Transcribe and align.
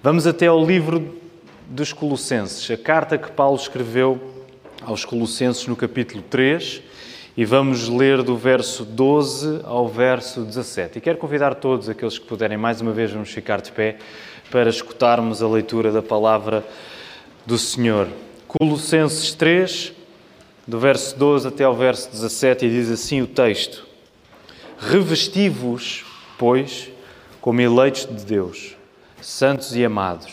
Vamos 0.00 0.28
até 0.28 0.46
ao 0.46 0.64
livro 0.64 1.18
dos 1.68 1.92
Colossenses, 1.92 2.70
a 2.70 2.76
carta 2.76 3.18
que 3.18 3.32
Paulo 3.32 3.56
escreveu 3.56 4.44
aos 4.80 5.04
Colossenses 5.04 5.66
no 5.66 5.74
capítulo 5.74 6.22
3, 6.22 6.80
e 7.36 7.44
vamos 7.44 7.88
ler 7.88 8.22
do 8.22 8.36
verso 8.36 8.84
12 8.84 9.62
ao 9.64 9.88
verso 9.88 10.44
17. 10.44 10.98
E 10.98 11.00
quero 11.00 11.18
convidar 11.18 11.56
todos 11.56 11.88
aqueles 11.88 12.16
que 12.16 12.24
puderem, 12.24 12.56
mais 12.56 12.80
uma 12.80 12.92
vez, 12.92 13.10
vamos 13.10 13.30
ficar 13.30 13.60
de 13.60 13.72
pé 13.72 13.96
para 14.52 14.70
escutarmos 14.70 15.42
a 15.42 15.48
leitura 15.48 15.90
da 15.90 16.00
palavra 16.00 16.64
do 17.44 17.58
Senhor. 17.58 18.06
Colossenses 18.46 19.34
3, 19.34 19.92
do 20.64 20.78
verso 20.78 21.18
12 21.18 21.48
até 21.48 21.64
ao 21.64 21.74
verso 21.74 22.08
17, 22.12 22.66
e 22.66 22.70
diz 22.70 22.88
assim 22.88 23.20
o 23.20 23.26
texto: 23.26 23.84
Revesti-vos, 24.78 26.04
pois, 26.38 26.88
como 27.40 27.60
eleitos 27.60 28.06
de 28.06 28.24
Deus, 28.24 28.77
santos 29.20 29.74
e 29.74 29.84
amados, 29.84 30.32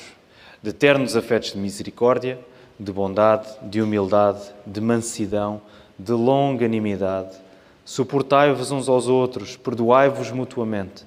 de 0.61 0.69
eternos 0.69 1.15
afetos 1.15 1.53
de 1.53 1.57
misericórdia, 1.57 2.39
de 2.79 2.91
bondade, 2.91 3.47
de 3.63 3.81
humildade, 3.81 4.41
de 4.65 4.81
mansidão, 4.81 5.61
de 5.97 6.11
longanimidade. 6.11 7.35
Suportai-vos 7.83 8.71
uns 8.71 8.89
aos 8.89 9.07
outros, 9.07 9.55
perdoai-vos 9.55 10.31
mutuamente, 10.31 11.03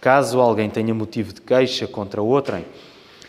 caso 0.00 0.40
alguém 0.40 0.68
tenha 0.68 0.94
motivo 0.94 1.32
de 1.32 1.40
queixa 1.40 1.86
contra 1.86 2.22
outrem. 2.22 2.64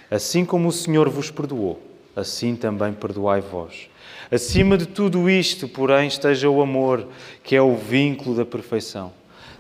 Assim 0.09 0.45
como 0.45 0.69
o 0.69 0.71
Senhor 0.71 1.09
vos 1.09 1.29
perdoou, 1.31 1.81
assim 2.15 2.55
também 2.55 2.93
perdoai 2.93 3.41
vós. 3.41 3.89
Acima 4.31 4.77
de 4.77 4.85
tudo 4.85 5.29
isto, 5.29 5.67
porém, 5.67 6.07
esteja 6.07 6.49
o 6.49 6.61
amor, 6.61 7.07
que 7.43 7.55
é 7.55 7.61
o 7.61 7.75
vínculo 7.75 8.35
da 8.35 8.45
perfeição. 8.45 9.11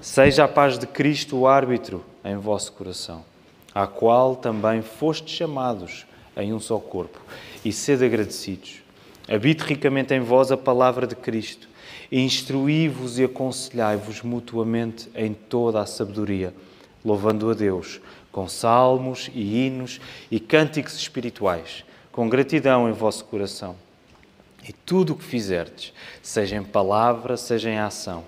Seja 0.01 0.45
a 0.45 0.47
paz 0.47 0.77
de 0.77 0.87
Cristo 0.87 1.37
o 1.37 1.47
árbitro 1.47 2.03
em 2.25 2.35
vosso 2.35 2.71
coração, 2.73 3.23
à 3.73 3.87
qual 3.87 4.35
também 4.35 4.81
fostes 4.81 5.35
chamados 5.35 6.05
em 6.35 6.53
um 6.53 6.59
só 6.59 6.77
corpo, 6.79 7.19
e 7.63 7.71
sede 7.71 8.05
agradecidos. 8.05 8.81
Habite 9.27 9.63
ricamente 9.63 10.13
em 10.13 10.19
vós 10.19 10.51
a 10.51 10.57
palavra 10.57 11.07
de 11.07 11.15
Cristo, 11.15 11.67
instruí-vos 12.11 13.19
e 13.19 13.23
aconselhai-vos 13.23 14.21
mutuamente 14.21 15.09
em 15.15 15.33
toda 15.33 15.81
a 15.81 15.85
sabedoria, 15.85 16.53
louvando 17.03 17.49
a 17.49 17.53
Deus 17.53 18.01
com 18.31 18.47
salmos 18.47 19.29
e 19.33 19.65
hinos 19.65 20.01
e 20.31 20.39
cânticos 20.39 20.95
espirituais, 20.95 21.85
com 22.11 22.27
gratidão 22.27 22.89
em 22.89 22.91
vosso 22.91 23.25
coração. 23.25 23.75
E 24.67 24.73
tudo 24.73 25.13
o 25.13 25.15
que 25.15 25.23
fizerdes, 25.23 25.93
seja 26.21 26.55
em 26.55 26.63
palavra, 26.63 27.37
seja 27.37 27.69
em 27.69 27.77
ação, 27.77 28.23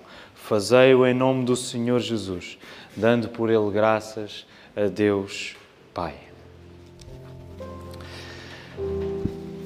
Fazei-o 0.46 1.04
em 1.04 1.12
nome 1.12 1.44
do 1.44 1.56
Senhor 1.56 1.98
Jesus, 1.98 2.56
dando 2.94 3.28
por 3.28 3.50
ele 3.50 3.68
graças 3.72 4.46
a 4.76 4.88
Deus 4.88 5.56
Pai. 5.94 6.12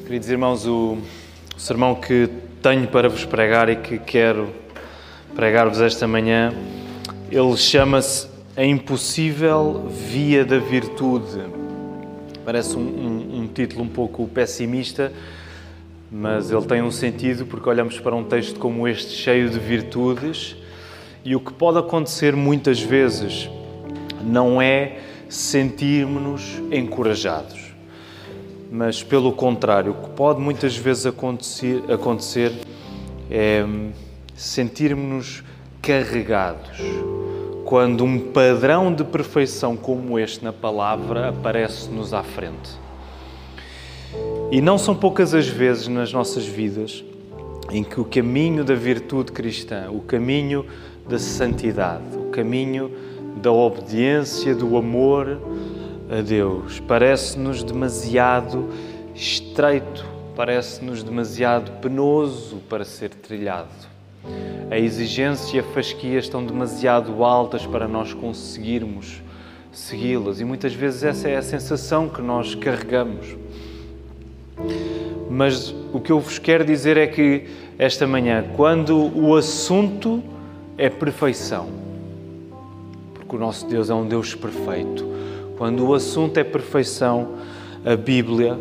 Queridos 0.06 0.28
irmãos, 0.28 0.64
o, 0.68 0.98
sermão 1.56 1.96
que 1.96 2.30
tenho 2.62 2.86
para 2.86 3.08
vos 3.08 3.24
pregar 3.24 3.68
e 3.68 3.74
que 3.74 3.98
quero 3.98 4.54
pregar-vos 5.34 5.80
esta 5.80 6.06
manhã, 6.06 6.54
ele 7.28 7.56
chama-se 7.56 8.28
A 8.56 8.64
Impossível 8.64 9.88
Via 9.88 10.44
da 10.44 10.58
Virtude. 10.58 11.40
Parece 12.44 12.76
um, 12.76 12.80
um, 12.80 13.40
um 13.40 13.48
título 13.48 13.82
um 13.82 13.88
pouco 13.88 14.28
pessimista, 14.28 15.12
mas 16.08 16.52
ele 16.52 16.64
tem 16.66 16.82
um 16.82 16.90
sentido 16.92 17.46
porque 17.46 17.68
olhamos 17.68 17.98
para 17.98 18.14
um 18.14 18.22
texto 18.22 18.60
como 18.60 18.86
este, 18.86 19.10
cheio 19.10 19.50
de 19.50 19.58
virtudes, 19.58 20.54
e 21.24 21.34
o 21.34 21.40
que 21.40 21.52
pode 21.52 21.78
acontecer 21.78 22.36
muitas 22.36 22.80
vezes 22.80 23.50
não 24.22 24.60
é 24.60 24.98
sentirmos-nos 25.28 26.60
encorajados, 26.72 27.60
mas 28.70 29.02
pelo 29.02 29.32
contrário, 29.32 29.92
o 29.92 29.94
que 29.94 30.10
pode 30.10 30.40
muitas 30.40 30.76
vezes 30.76 31.06
acontecer, 31.06 31.82
acontecer 31.90 32.52
é 33.30 33.64
sentirmos-nos 34.34 35.44
carregados 35.82 36.78
quando 37.64 38.04
um 38.04 38.18
padrão 38.18 38.92
de 38.92 39.04
perfeição 39.04 39.76
como 39.76 40.18
este 40.18 40.42
na 40.42 40.52
palavra 40.52 41.28
aparece-nos 41.28 42.12
à 42.12 42.22
frente. 42.22 42.70
E 44.50 44.60
não 44.60 44.76
são 44.76 44.94
poucas 44.94 45.34
as 45.34 45.46
vezes 45.46 45.86
nas 45.86 46.12
nossas 46.12 46.44
vidas 46.44 47.04
em 47.70 47.84
que 47.84 48.00
o 48.00 48.04
caminho 48.04 48.64
da 48.64 48.74
virtude 48.74 49.30
cristã, 49.30 49.88
o 49.90 50.00
caminho 50.00 50.66
da 51.08 51.18
santidade, 51.18 52.16
o 52.16 52.30
caminho 52.30 52.90
da 53.36 53.52
obediência, 53.52 54.54
do 54.54 54.76
amor 54.76 55.40
a 56.10 56.20
Deus. 56.20 56.80
Parece-nos 56.80 57.62
demasiado 57.62 58.68
estreito, 59.14 60.04
parece-nos 60.34 61.02
demasiado 61.02 61.70
penoso 61.80 62.56
para 62.68 62.84
ser 62.84 63.10
trilhado. 63.10 63.68
A 64.70 64.78
exigência 64.78 65.56
e 65.56 65.60
a 65.60 65.62
fasquia 65.62 66.18
estão 66.18 66.44
demasiado 66.44 67.24
altas 67.24 67.66
para 67.66 67.88
nós 67.88 68.12
conseguirmos 68.12 69.22
segui-las 69.72 70.40
e 70.40 70.44
muitas 70.44 70.74
vezes 70.74 71.04
essa 71.04 71.28
é 71.28 71.36
a 71.36 71.42
sensação 71.42 72.08
que 72.08 72.20
nós 72.20 72.54
carregamos. 72.54 73.36
Mas 75.30 75.74
o 75.92 76.00
que 76.00 76.10
eu 76.10 76.20
vos 76.20 76.38
quero 76.38 76.64
dizer 76.64 76.96
é 76.96 77.06
que 77.06 77.46
esta 77.78 78.06
manhã, 78.06 78.44
quando 78.56 78.96
o 79.16 79.34
assunto 79.36 80.22
é 80.76 80.90
perfeição. 80.90 81.89
Porque 83.30 83.36
o 83.36 83.46
nosso 83.46 83.64
Deus 83.64 83.88
é 83.88 83.94
um 83.94 84.08
Deus 84.08 84.34
perfeito. 84.34 85.06
Quando 85.56 85.86
o 85.86 85.94
assunto 85.94 86.36
é 86.38 86.42
perfeição, 86.42 87.36
a 87.84 87.94
Bíblia, 87.94 88.58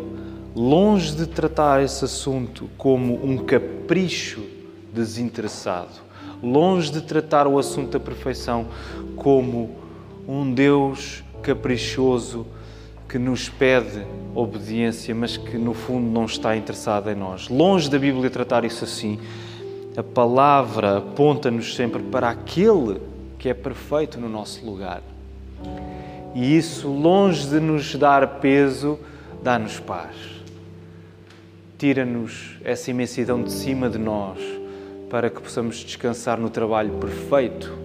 longe 0.54 1.12
de 1.16 1.26
tratar 1.26 1.82
esse 1.82 2.04
assunto 2.04 2.70
como 2.78 3.14
um 3.14 3.38
capricho 3.38 4.40
desinteressado, 4.94 5.90
longe 6.40 6.92
de 6.92 7.00
tratar 7.00 7.48
o 7.48 7.58
assunto 7.58 7.90
da 7.90 7.98
perfeição 7.98 8.68
como 9.16 9.74
um 10.28 10.54
Deus 10.54 11.24
caprichoso 11.42 12.46
que 13.08 13.18
nos 13.18 13.48
pede 13.48 14.06
obediência, 14.36 15.12
mas 15.12 15.36
que 15.36 15.58
no 15.58 15.74
fundo 15.74 16.08
não 16.08 16.26
está 16.26 16.56
interessado 16.56 17.10
em 17.10 17.16
nós. 17.16 17.48
Longe 17.48 17.90
da 17.90 17.98
Bíblia 17.98 18.30
tratar 18.30 18.64
isso 18.64 18.84
assim, 18.84 19.18
a 19.96 20.02
palavra 20.04 20.98
aponta-nos 20.98 21.74
sempre 21.74 22.00
para 22.04 22.28
aquele 22.30 23.09
que 23.40 23.48
é 23.48 23.54
perfeito 23.54 24.20
no 24.20 24.28
nosso 24.28 24.64
lugar. 24.64 25.02
E 26.32 26.56
isso, 26.56 26.86
longe 26.86 27.48
de 27.48 27.58
nos 27.58 27.96
dar 27.96 28.38
peso, 28.38 29.00
dá-nos 29.42 29.80
paz. 29.80 30.14
Tira-nos 31.76 32.56
essa 32.62 32.92
imensidão 32.92 33.42
de 33.42 33.50
cima 33.50 33.90
de 33.90 33.98
nós 33.98 34.38
para 35.10 35.28
que 35.28 35.40
possamos 35.40 35.78
descansar 35.78 36.38
no 36.38 36.50
trabalho 36.50 36.92
perfeito 36.98 37.76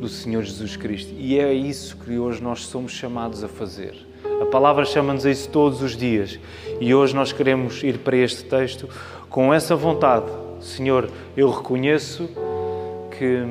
do 0.00 0.08
Senhor 0.08 0.42
Jesus 0.42 0.76
Cristo. 0.76 1.14
E 1.16 1.38
é 1.38 1.54
isso 1.54 1.96
que 1.98 2.18
hoje 2.18 2.42
nós 2.42 2.66
somos 2.66 2.90
chamados 2.90 3.44
a 3.44 3.48
fazer. 3.48 3.94
A 4.42 4.46
palavra 4.46 4.84
chama-nos 4.84 5.24
a 5.24 5.30
isso 5.30 5.48
todos 5.48 5.80
os 5.80 5.96
dias. 5.96 6.40
E 6.80 6.92
hoje 6.92 7.14
nós 7.14 7.30
queremos 7.30 7.84
ir 7.84 7.98
para 7.98 8.16
este 8.16 8.44
texto 8.44 8.88
com 9.30 9.54
essa 9.54 9.76
vontade 9.76 10.26
Senhor, 10.60 11.08
eu 11.36 11.50
reconheço 11.50 12.28
que 13.16 13.44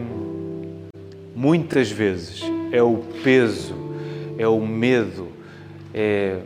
muitas 1.36 1.92
vezes 1.92 2.42
é 2.72 2.82
o 2.82 2.98
peso, 3.24 3.76
é 4.38 4.48
o 4.48 4.66
medo, 4.66 5.28
é 5.94 6.42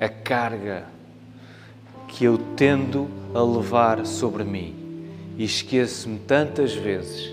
a 0.00 0.08
carga 0.08 0.86
que 2.08 2.24
eu 2.24 2.38
tendo 2.56 3.08
a 3.34 3.42
levar 3.42 4.04
sobre 4.04 4.42
mim 4.42 4.74
e 5.36 5.44
esqueço-me 5.44 6.18
tantas 6.18 6.74
vezes 6.74 7.32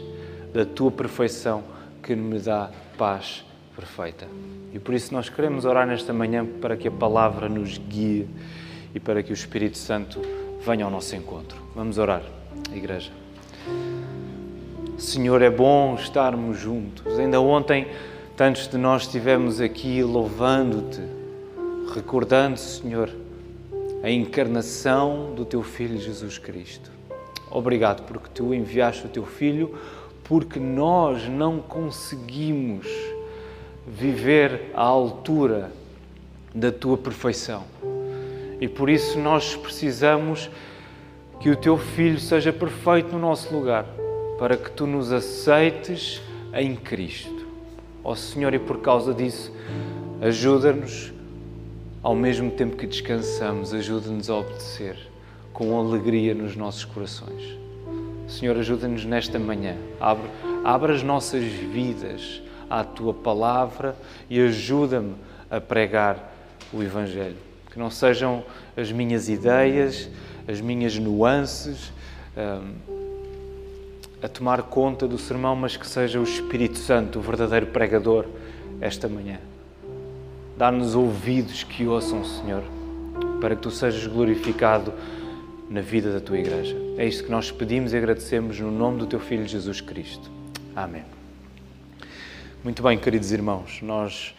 da 0.53 0.65
tua 0.65 0.91
perfeição 0.91 1.63
que 2.03 2.15
me 2.15 2.39
dá 2.39 2.69
paz 2.97 3.43
perfeita. 3.75 4.27
E 4.73 4.79
por 4.79 4.93
isso 4.93 5.13
nós 5.13 5.29
queremos 5.29 5.65
orar 5.65 5.87
nesta 5.87 6.13
manhã 6.13 6.45
para 6.45 6.77
que 6.77 6.87
a 6.87 6.91
palavra 6.91 7.49
nos 7.49 7.77
guie 7.77 8.27
e 8.93 8.99
para 8.99 9.23
que 9.23 9.31
o 9.31 9.33
Espírito 9.33 9.77
Santo 9.77 10.21
venha 10.65 10.85
ao 10.85 10.91
nosso 10.91 11.15
encontro. 11.15 11.57
Vamos 11.75 11.97
orar, 11.97 12.23
igreja. 12.73 13.11
Senhor, 14.99 15.41
é 15.41 15.49
bom 15.49 15.95
estarmos 15.95 16.59
juntos. 16.59 17.17
Ainda 17.17 17.39
ontem, 17.39 17.87
tantos 18.35 18.67
de 18.67 18.77
nós 18.77 19.03
estivemos 19.03 19.59
aqui 19.59 20.03
louvando-te, 20.03 21.01
recordando, 21.93 22.59
Senhor, 22.59 23.09
a 24.03 24.09
encarnação 24.11 25.33
do 25.33 25.45
teu 25.45 25.63
Filho 25.63 25.97
Jesus 25.97 26.37
Cristo. 26.37 26.91
Obrigado 27.49 28.03
porque 28.03 28.29
tu 28.33 28.53
enviaste 28.53 29.05
o 29.05 29.09
teu 29.09 29.25
Filho, 29.25 29.75
porque 30.23 30.59
nós 30.59 31.27
não 31.27 31.59
conseguimos 31.59 32.85
viver 33.87 34.69
à 34.75 34.83
altura 34.83 35.71
da 36.53 36.71
tua 36.71 36.97
perfeição 36.97 37.63
e 38.59 38.67
por 38.67 38.89
isso 38.89 39.17
nós 39.17 39.55
precisamos 39.55 40.49
que 41.39 41.49
o 41.49 41.55
teu 41.55 41.77
filho 41.77 42.19
seja 42.19 42.51
perfeito 42.51 43.13
no 43.13 43.19
nosso 43.19 43.53
lugar, 43.55 43.85
para 44.39 44.57
que 44.57 44.71
tu 44.71 44.87
nos 44.87 45.11
aceites 45.11 46.21
em 46.53 46.75
Cristo. 46.75 47.47
Ó 48.03 48.13
oh, 48.13 48.15
Senhor, 48.15 48.53
e 48.53 48.59
por 48.59 48.79
causa 48.79 49.13
disso, 49.13 49.51
Ajuda-nos, 50.21 51.13
ao 52.03 52.13
mesmo 52.13 52.51
tempo 52.51 52.75
que 52.75 52.85
descansamos, 52.85 53.73
ajuda-nos 53.73 54.29
a 54.29 54.35
obedecer 54.35 54.97
com 55.53 55.79
alegria 55.79 56.33
nos 56.33 56.57
nossos 56.57 56.83
corações. 56.83 57.57
Senhor, 58.27 58.57
ajuda-nos 58.57 59.05
nesta 59.05 59.39
manhã. 59.39 59.77
Abre, 59.97 60.27
abre 60.65 60.91
as 60.91 61.03
nossas 61.03 61.41
vidas 61.45 62.41
à 62.69 62.83
tua 62.83 63.13
palavra 63.13 63.95
e 64.29 64.41
ajuda-me 64.41 65.15
a 65.49 65.61
pregar 65.61 66.33
o 66.73 66.83
Evangelho. 66.83 67.37
Que 67.71 67.79
não 67.79 67.89
sejam 67.89 68.43
as 68.75 68.91
minhas 68.91 69.29
ideias, 69.29 70.09
as 70.49 70.59
minhas 70.59 70.97
nuances 70.97 71.93
um, 72.35 72.98
a 74.21 74.27
tomar 74.27 74.63
conta 74.63 75.07
do 75.07 75.17
sermão, 75.17 75.55
mas 75.55 75.77
que 75.77 75.87
seja 75.87 76.19
o 76.19 76.23
Espírito 76.23 76.77
Santo, 76.77 77.19
o 77.19 77.21
verdadeiro 77.21 77.67
pregador, 77.67 78.25
esta 78.81 79.07
manhã. 79.07 79.39
Dá-nos 80.57 80.95
ouvidos 80.95 81.63
que 81.63 81.87
ouçam, 81.87 82.23
Senhor, 82.25 82.63
para 83.39 83.55
que 83.55 83.61
tu 83.61 83.71
sejas 83.71 84.05
glorificado 84.05 84.93
na 85.69 85.81
vida 85.81 86.11
da 86.11 86.19
tua 86.19 86.37
igreja. 86.37 86.75
É 86.97 87.05
isto 87.05 87.23
que 87.23 87.31
nós 87.31 87.51
pedimos 87.51 87.93
e 87.93 87.97
agradecemos 87.97 88.59
no 88.59 88.71
nome 88.71 88.99
do 88.99 89.07
teu 89.07 89.19
Filho 89.19 89.47
Jesus 89.47 89.79
Cristo. 89.79 90.29
Amém. 90.75 91.03
Muito 92.63 92.83
bem, 92.83 92.97
queridos 92.97 93.31
irmãos, 93.31 93.79
nós 93.81 94.35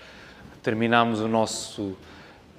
terminamos 0.63 1.21
o 1.21 1.29
nosso 1.29 1.97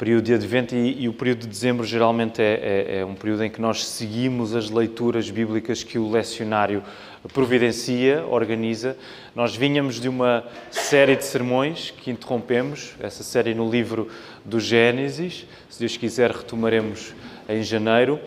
período 0.01 0.23
de 0.23 0.33
Advento 0.33 0.73
e, 0.73 1.03
e 1.03 1.07
o 1.07 1.13
período 1.13 1.41
de 1.41 1.47
dezembro 1.47 1.85
geralmente 1.85 2.41
é, 2.41 2.53
é, 2.53 2.99
é, 2.99 3.05
um 3.05 3.13
período 3.13 3.43
em 3.43 3.49
que 3.51 3.61
nós 3.61 3.85
seguimos 3.85 4.55
as 4.55 4.71
leituras 4.71 5.29
bíblicas 5.29 5.83
que 5.83 5.99
o 5.99 6.09
lecionário 6.09 6.81
providencia, 7.29 8.25
organiza. 8.25 8.97
Nós 9.35 9.55
vinhamos 9.55 9.99
de 9.99 10.09
uma 10.09 10.43
série 10.69 11.15
de 11.15 11.23
sermões 11.23 11.91
que 11.91 12.11
interrompemos, 12.11 12.93
essa 12.99 13.23
série 13.23 13.53
no 13.53 13.69
livro 13.69 14.09
do 14.43 14.59
Gênesis, 14.59 15.45
se 15.69 15.79
Deus 15.79 15.97
quiser 15.97 16.31
retomaremos 16.31 17.13
em 17.47 17.63
janeiro. 17.63 18.19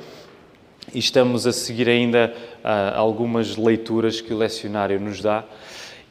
E 0.93 0.99
estamos 0.99 1.47
a 1.47 1.53
seguir 1.53 1.89
ainda 1.89 2.33
uh, 2.63 2.97
algumas 2.97 3.57
leituras 3.57 4.21
que 4.21 4.33
o 4.33 4.37
lecionário 4.37 5.01
nos 5.01 5.21
dá. 5.21 5.45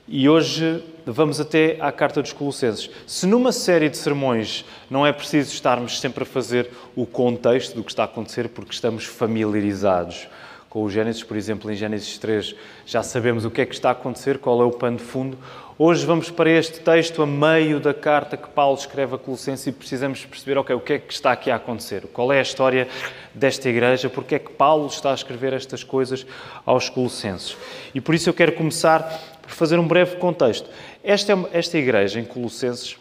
E 0.05 0.27
hoje 0.27 0.83
vamos 1.05 1.39
até 1.39 1.77
à 1.79 1.91
Carta 1.91 2.21
dos 2.21 2.33
Colossenses. 2.33 2.89
Se 3.07 3.25
numa 3.25 3.53
série 3.53 3.87
de 3.87 3.95
sermões 3.95 4.65
não 4.89 5.07
é 5.07 5.13
preciso 5.13 5.53
estarmos 5.53 5.99
sempre 5.99 6.23
a 6.23 6.25
fazer 6.25 6.69
o 6.95 7.05
contexto 7.05 7.75
do 7.75 7.83
que 7.83 7.91
está 7.91 8.03
a 8.03 8.05
acontecer, 8.05 8.49
porque 8.49 8.73
estamos 8.73 9.05
familiarizados 9.05 10.27
com 10.73 10.81
o 10.81 10.89
Gênesis, 10.89 11.21
por 11.21 11.37
exemplo, 11.37 11.71
em 11.71 11.75
Gênesis 11.75 12.17
3 12.17 12.55
já 12.83 13.03
sabemos 13.03 13.45
o 13.45 13.51
que 13.51 13.61
é 13.61 13.65
que 13.65 13.75
está 13.75 13.89
a 13.89 13.91
acontecer, 13.91 14.39
qual 14.39 14.59
é 14.59 14.65
o 14.65 14.71
pano 14.71 14.97
de 14.97 15.03
fundo. 15.03 15.37
Hoje 15.77 16.03
vamos 16.03 16.31
para 16.31 16.49
este 16.49 16.79
texto 16.79 17.21
a 17.21 17.27
meio 17.27 17.79
da 17.79 17.93
carta 17.93 18.35
que 18.35 18.49
Paulo 18.49 18.75
escreve 18.75 19.13
a 19.13 19.17
Colossenses 19.19 19.67
e 19.67 19.71
precisamos 19.71 20.25
perceber 20.25 20.57
okay, 20.57 20.75
o 20.75 20.79
que 20.79 20.93
é 20.93 20.97
que 20.97 21.13
está 21.13 21.31
aqui 21.31 21.51
a 21.51 21.57
acontecer, 21.57 22.07
qual 22.11 22.33
é 22.33 22.39
a 22.39 22.41
história 22.41 22.87
desta 23.35 23.69
igreja, 23.69 24.09
porque 24.09 24.33
é 24.33 24.39
que 24.39 24.51
Paulo 24.51 24.87
está 24.87 25.11
a 25.11 25.13
escrever 25.13 25.53
estas 25.53 25.83
coisas 25.83 26.25
aos 26.65 26.89
Colossenses. 26.89 27.55
E 27.93 28.01
por 28.01 28.15
isso 28.15 28.27
eu 28.27 28.33
quero 28.33 28.53
começar 28.53 29.21
por 29.43 29.51
fazer 29.51 29.77
um 29.77 29.87
breve 29.87 30.15
contexto. 30.15 30.67
Esta, 31.03 31.33
é 31.33 31.49
esta 31.53 31.77
igreja 31.77 32.19
em 32.19 32.25
Colossenses, 32.25 32.97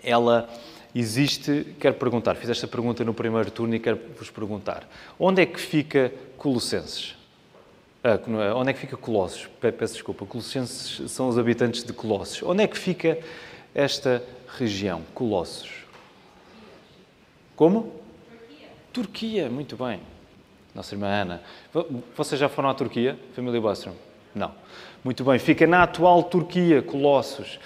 ela 0.00 0.48
existe. 0.94 1.74
Quero 1.78 1.94
perguntar, 1.96 2.34
fiz 2.36 2.50
esta 2.50 2.66
pergunta 2.66 3.04
no 3.04 3.14
primeiro 3.14 3.50
turno 3.50 3.74
e 3.74 3.78
quero 3.78 4.00
vos 4.18 4.30
perguntar: 4.30 4.88
onde 5.18 5.42
é 5.42 5.46
que 5.46 5.60
fica 5.60 6.12
Colossenses? 6.36 7.16
Ah, 8.02 8.18
onde 8.54 8.70
é 8.70 8.72
que 8.72 8.78
fica 8.78 8.96
Colossos? 8.96 9.48
Peço 9.60 9.94
desculpa, 9.94 10.24
Colossenses 10.24 11.10
são 11.10 11.28
os 11.28 11.36
habitantes 11.36 11.82
de 11.82 11.92
Colossos. 11.92 12.42
Onde 12.42 12.62
é 12.62 12.66
que 12.66 12.78
fica 12.78 13.18
esta 13.74 14.22
região, 14.56 15.02
Colossos? 15.14 15.84
Como? 17.56 17.92
Turquia. 18.30 18.68
Turquia, 18.92 19.50
muito 19.50 19.76
bem. 19.76 20.00
Nossa 20.74 20.94
irmã 20.94 21.08
Ana. 21.08 21.42
Vocês 22.16 22.40
já 22.40 22.48
foram 22.48 22.68
à 22.68 22.74
Turquia, 22.74 23.18
família 23.34 23.60
Bostrom? 23.60 23.94
Não. 24.34 24.52
Muito 25.02 25.24
bem, 25.24 25.38
fica 25.38 25.66
na 25.66 25.82
atual 25.82 26.22
Turquia, 26.22 26.82
Colossos. 26.82 27.58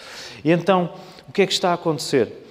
E 0.42 0.50
então, 0.50 0.94
o 1.28 1.32
que 1.32 1.42
é 1.42 1.46
que 1.46 1.52
está 1.52 1.70
a 1.70 1.74
acontecer? 1.74 2.41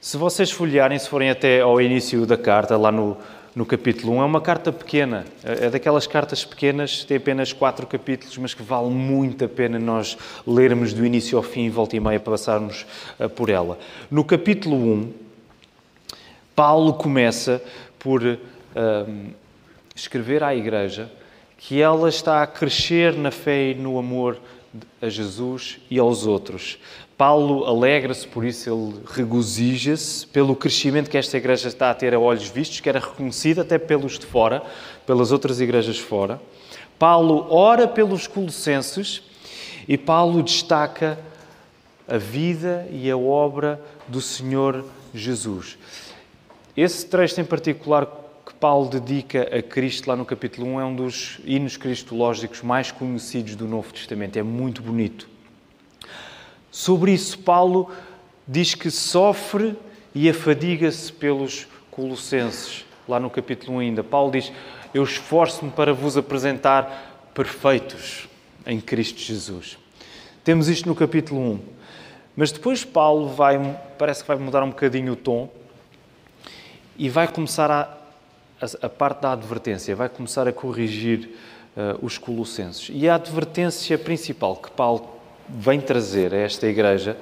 Se 0.00 0.16
vocês 0.16 0.52
folhearem, 0.52 0.96
se 0.96 1.08
forem 1.08 1.28
até 1.28 1.60
ao 1.60 1.80
início 1.80 2.24
da 2.24 2.38
carta, 2.38 2.76
lá 2.76 2.92
no, 2.92 3.16
no 3.52 3.66
capítulo 3.66 4.12
1, 4.12 4.22
é 4.22 4.24
uma 4.24 4.40
carta 4.40 4.70
pequena. 4.70 5.24
É 5.42 5.68
daquelas 5.68 6.06
cartas 6.06 6.44
pequenas, 6.44 7.02
tem 7.02 7.16
apenas 7.16 7.52
quatro 7.52 7.84
capítulos, 7.84 8.38
mas 8.38 8.54
que 8.54 8.62
vale 8.62 8.90
muito 8.90 9.44
a 9.44 9.48
pena 9.48 9.76
nós 9.76 10.16
lermos 10.46 10.92
do 10.92 11.04
início 11.04 11.36
ao 11.36 11.42
fim, 11.42 11.68
volta 11.68 11.96
e 11.96 12.00
meia, 12.00 12.20
passarmos 12.20 12.86
eh, 13.18 13.26
por 13.26 13.50
ela. 13.50 13.76
No 14.08 14.22
capítulo 14.22 14.76
1, 14.76 15.12
Paulo 16.54 16.94
começa 16.94 17.60
por 17.98 18.22
um, 18.22 18.36
ehm, 18.76 19.34
escrever 19.96 20.44
à 20.44 20.54
igreja 20.54 21.10
que 21.56 21.82
ela 21.82 22.08
está 22.08 22.44
a 22.44 22.46
crescer 22.46 23.14
na 23.14 23.32
fé 23.32 23.72
e 23.72 23.74
no 23.74 23.98
amor 23.98 24.38
a 25.00 25.08
Jesus 25.08 25.78
e 25.90 25.98
aos 25.98 26.26
outros. 26.26 26.78
Paulo 27.16 27.64
alegra-se 27.64 28.26
por 28.26 28.44
isso, 28.44 28.70
ele 28.70 29.02
regozija-se 29.06 30.26
pelo 30.26 30.54
crescimento 30.54 31.10
que 31.10 31.18
esta 31.18 31.36
igreja 31.36 31.68
está 31.68 31.90
a 31.90 31.94
ter 31.94 32.14
a 32.14 32.18
olhos 32.18 32.48
vistos, 32.48 32.80
que 32.80 32.88
era 32.88 33.00
reconhecida 33.00 33.62
até 33.62 33.76
pelos 33.76 34.18
de 34.18 34.26
fora, 34.26 34.62
pelas 35.06 35.32
outras 35.32 35.60
igrejas 35.60 35.98
fora. 35.98 36.40
Paulo 36.98 37.46
ora 37.50 37.88
pelos 37.88 38.26
colossenses 38.26 39.22
e 39.88 39.96
Paulo 39.96 40.42
destaca 40.42 41.18
a 42.06 42.18
vida 42.18 42.86
e 42.90 43.10
a 43.10 43.16
obra 43.16 43.80
do 44.06 44.20
Senhor 44.20 44.84
Jesus. 45.14 45.76
Esse 46.76 47.04
trecho 47.06 47.40
em 47.40 47.44
particular 47.44 48.06
Paulo 48.60 48.88
dedica 48.88 49.56
a 49.56 49.62
Cristo 49.62 50.08
lá 50.08 50.16
no 50.16 50.24
capítulo 50.24 50.66
1 50.66 50.80
é 50.80 50.84
um 50.84 50.96
dos 50.96 51.38
hinos 51.44 51.76
cristológicos 51.76 52.60
mais 52.60 52.90
conhecidos 52.90 53.54
do 53.54 53.68
Novo 53.68 53.92
Testamento. 53.92 54.36
É 54.36 54.42
muito 54.42 54.82
bonito. 54.82 55.28
Sobre 56.68 57.12
isso, 57.12 57.38
Paulo 57.38 57.88
diz 58.46 58.74
que 58.74 58.90
sofre 58.90 59.76
e 60.12 60.28
afadiga-se 60.28 61.12
pelos 61.12 61.68
Colossenses, 61.90 62.84
lá 63.06 63.20
no 63.20 63.30
capítulo 63.30 63.76
1 63.76 63.80
ainda. 63.80 64.02
Paulo 64.02 64.32
diz: 64.32 64.50
Eu 64.92 65.04
esforço-me 65.04 65.70
para 65.70 65.94
vos 65.94 66.16
apresentar 66.16 67.30
perfeitos 67.32 68.28
em 68.66 68.80
Cristo 68.80 69.20
Jesus. 69.20 69.78
Temos 70.42 70.68
isto 70.68 70.88
no 70.88 70.96
capítulo 70.96 71.40
1. 71.40 71.60
Mas 72.36 72.50
depois 72.50 72.84
Paulo 72.84 73.28
vai, 73.28 73.58
parece 73.96 74.22
que 74.22 74.28
vai 74.28 74.36
mudar 74.36 74.64
um 74.64 74.70
bocadinho 74.70 75.12
o 75.12 75.16
tom 75.16 75.48
e 76.96 77.08
vai 77.08 77.28
começar 77.28 77.70
a 77.70 77.97
a, 78.60 78.88
parte 78.88 79.22
da 79.22 79.32
advertência, 79.32 79.94
vai 79.94 80.08
começar 80.08 80.48
a 80.48 80.52
corrigir 80.52 81.30
uh, 81.76 82.04
os 82.04 82.18
colossenses. 82.18 82.90
E 82.92 83.08
a 83.08 83.14
advertência 83.14 83.96
principal 83.96 84.56
que 84.56 84.70
Paulo 84.70 85.08
vem 85.48 85.80
trazer 85.80 86.34
a 86.34 86.38
esta 86.38 86.66
igreja 86.66 87.16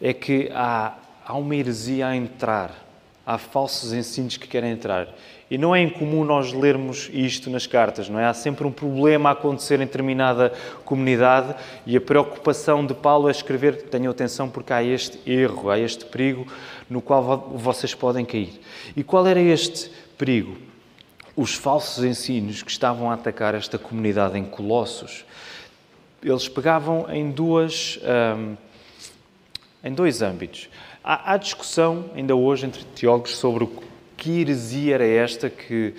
é 0.00 0.12
que 0.12 0.50
há, 0.54 0.94
há 1.24 1.34
uma 1.34 1.56
heresia 1.56 2.08
a 2.08 2.16
entrar, 2.16 2.84
há 3.24 3.38
falsos 3.38 3.92
ensinos 3.92 4.36
que 4.36 4.46
querem 4.46 4.70
entrar. 4.70 5.08
E 5.48 5.56
não 5.56 5.74
é 5.74 5.80
incomum 5.80 6.24
nós 6.24 6.52
lermos 6.52 7.08
isto 7.12 7.48
nas 7.48 7.68
cartas, 7.68 8.08
não 8.08 8.18
é? 8.18 8.26
Há 8.26 8.34
sempre 8.34 8.66
um 8.66 8.72
problema 8.72 9.28
a 9.28 9.32
acontecer 9.32 9.76
em 9.76 9.86
determinada 9.86 10.52
comunidade 10.84 11.54
e 11.86 11.96
a 11.96 12.00
preocupação 12.00 12.84
de 12.84 12.92
Paulo 12.94 13.28
é 13.28 13.30
escrever, 13.30 13.82
tenham 13.82 14.10
atenção 14.10 14.48
porque 14.48 14.72
há 14.72 14.82
este 14.82 15.18
erro, 15.24 15.70
há 15.70 15.78
este 15.78 16.04
perigo 16.04 16.46
no 16.90 17.00
qual 17.00 17.48
vocês 17.54 17.94
podem 17.94 18.24
cair. 18.24 18.60
E 18.96 19.04
qual 19.04 19.24
era 19.24 19.40
este 19.40 19.90
perigo? 20.16 20.56
os 21.36 21.54
falsos 21.54 22.02
ensinos 22.02 22.62
que 22.62 22.70
estavam 22.70 23.10
a 23.10 23.14
atacar 23.14 23.54
esta 23.54 23.78
comunidade 23.78 24.38
em 24.38 24.44
Colossos, 24.44 25.26
eles 26.22 26.48
pegavam 26.48 27.06
em 27.10 27.30
duas, 27.30 28.00
um, 28.38 28.56
em 29.84 29.92
dois 29.92 30.22
âmbitos. 30.22 30.70
Há, 31.04 31.34
há, 31.34 31.36
discussão 31.36 32.06
ainda 32.16 32.34
hoje 32.34 32.64
entre 32.64 32.82
teólogos 32.84 33.36
sobre 33.36 33.68
que 34.16 34.40
heresia 34.40 34.94
era 34.94 35.06
esta 35.06 35.50
que 35.50 35.94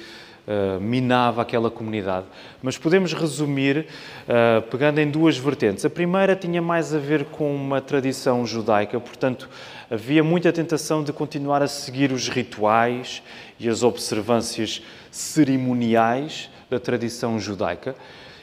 uh, 0.48 0.82
minava 0.82 1.44
aquela 1.44 1.70
comunidade, 1.70 2.26
mas 2.64 2.80
podemos 2.80 3.14
resumir 3.14 3.86
uh, 4.28 4.62
pegando 4.64 4.98
em 5.00 5.10
duas 5.10 5.38
vertentes. 5.38 5.86
A 5.86 5.90
primeira 5.90 6.36
tinha 6.36 6.64
mais 6.64 6.96
a 6.96 6.98
ver 6.98 7.26
com 7.26 7.56
uma 7.56 7.80
tradição 7.80 8.44
judaica, 8.44 9.00
portanto 9.00 9.48
havia 9.89 10.24
muita 10.24 10.51
tentação 10.51 11.03
de 11.03 11.13
continuar 11.13 11.62
a 11.62 11.67
seguir 11.67 12.12
os 12.12 12.27
rituais 12.27 13.24
e 13.60 13.70
as 13.70 13.84
observâncias 13.84 14.82
cerimoniais 15.12 16.50
da 16.70 16.79
tradição 16.79 17.39
judaica. 17.39 17.96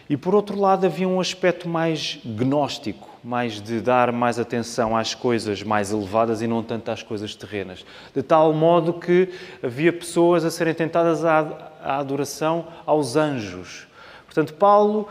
E 0.09 0.17
por 0.17 0.35
outro 0.35 0.59
lado, 0.59 0.85
havia 0.85 1.09
um 1.09 1.19
aspecto 1.19 1.69
mais 1.69 2.19
gnóstico, 2.25 3.09
mais 3.23 3.61
de 3.61 3.81
dar 3.81 4.13
mais 4.13 4.39
atenção 4.39 4.95
às 4.95 5.15
coisas 5.15 5.63
mais 5.63 5.93
elevadas 5.93 6.43
e 6.43 6.47
não 6.47 6.63
tanto 6.63 6.91
às 6.91 7.03
coisas 7.03 7.35
terrenas. 7.35 7.85
De 8.15 8.23
tal 8.23 8.53
modo 8.53 8.93
que 8.93 9.31
havia 9.63 9.93
pessoas 9.93 10.45
a 10.45 10.51
serem 10.51 10.75
tentadas 10.75 11.25
à, 11.25 11.73
adoração 11.83 12.67
aos 12.85 13.17
anjos. 13.17 13.87
Portanto, 14.27 14.55
Paulo 14.55 15.09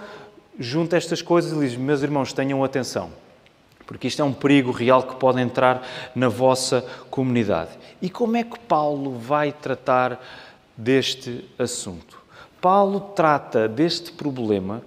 junta 0.59 0.95
estas 0.95 1.23
coisas 1.23 1.51
e 1.53 1.59
diz: 1.59 1.75
Meus 1.75 2.03
irmãos, 2.03 2.31
tenham 2.31 2.63
atenção. 2.63 3.22
Porque 3.85 4.07
isto 4.07 4.21
é 4.21 4.25
um 4.25 4.33
perigo 4.33 4.71
real 4.71 5.03
que 5.03 5.15
pode 5.15 5.41
entrar 5.41 5.85
na 6.15 6.29
vossa 6.29 6.81
comunidade. 7.09 7.71
E 8.01 8.09
como 8.09 8.37
é 8.37 8.43
que 8.43 8.59
Paulo 8.59 9.17
vai 9.17 9.51
tratar 9.51 10.23
deste 10.77 11.43
assunto? 11.59 12.21
Paulo 12.61 12.99
trata 13.15 13.67
deste 13.67 14.11
problema 14.11 14.81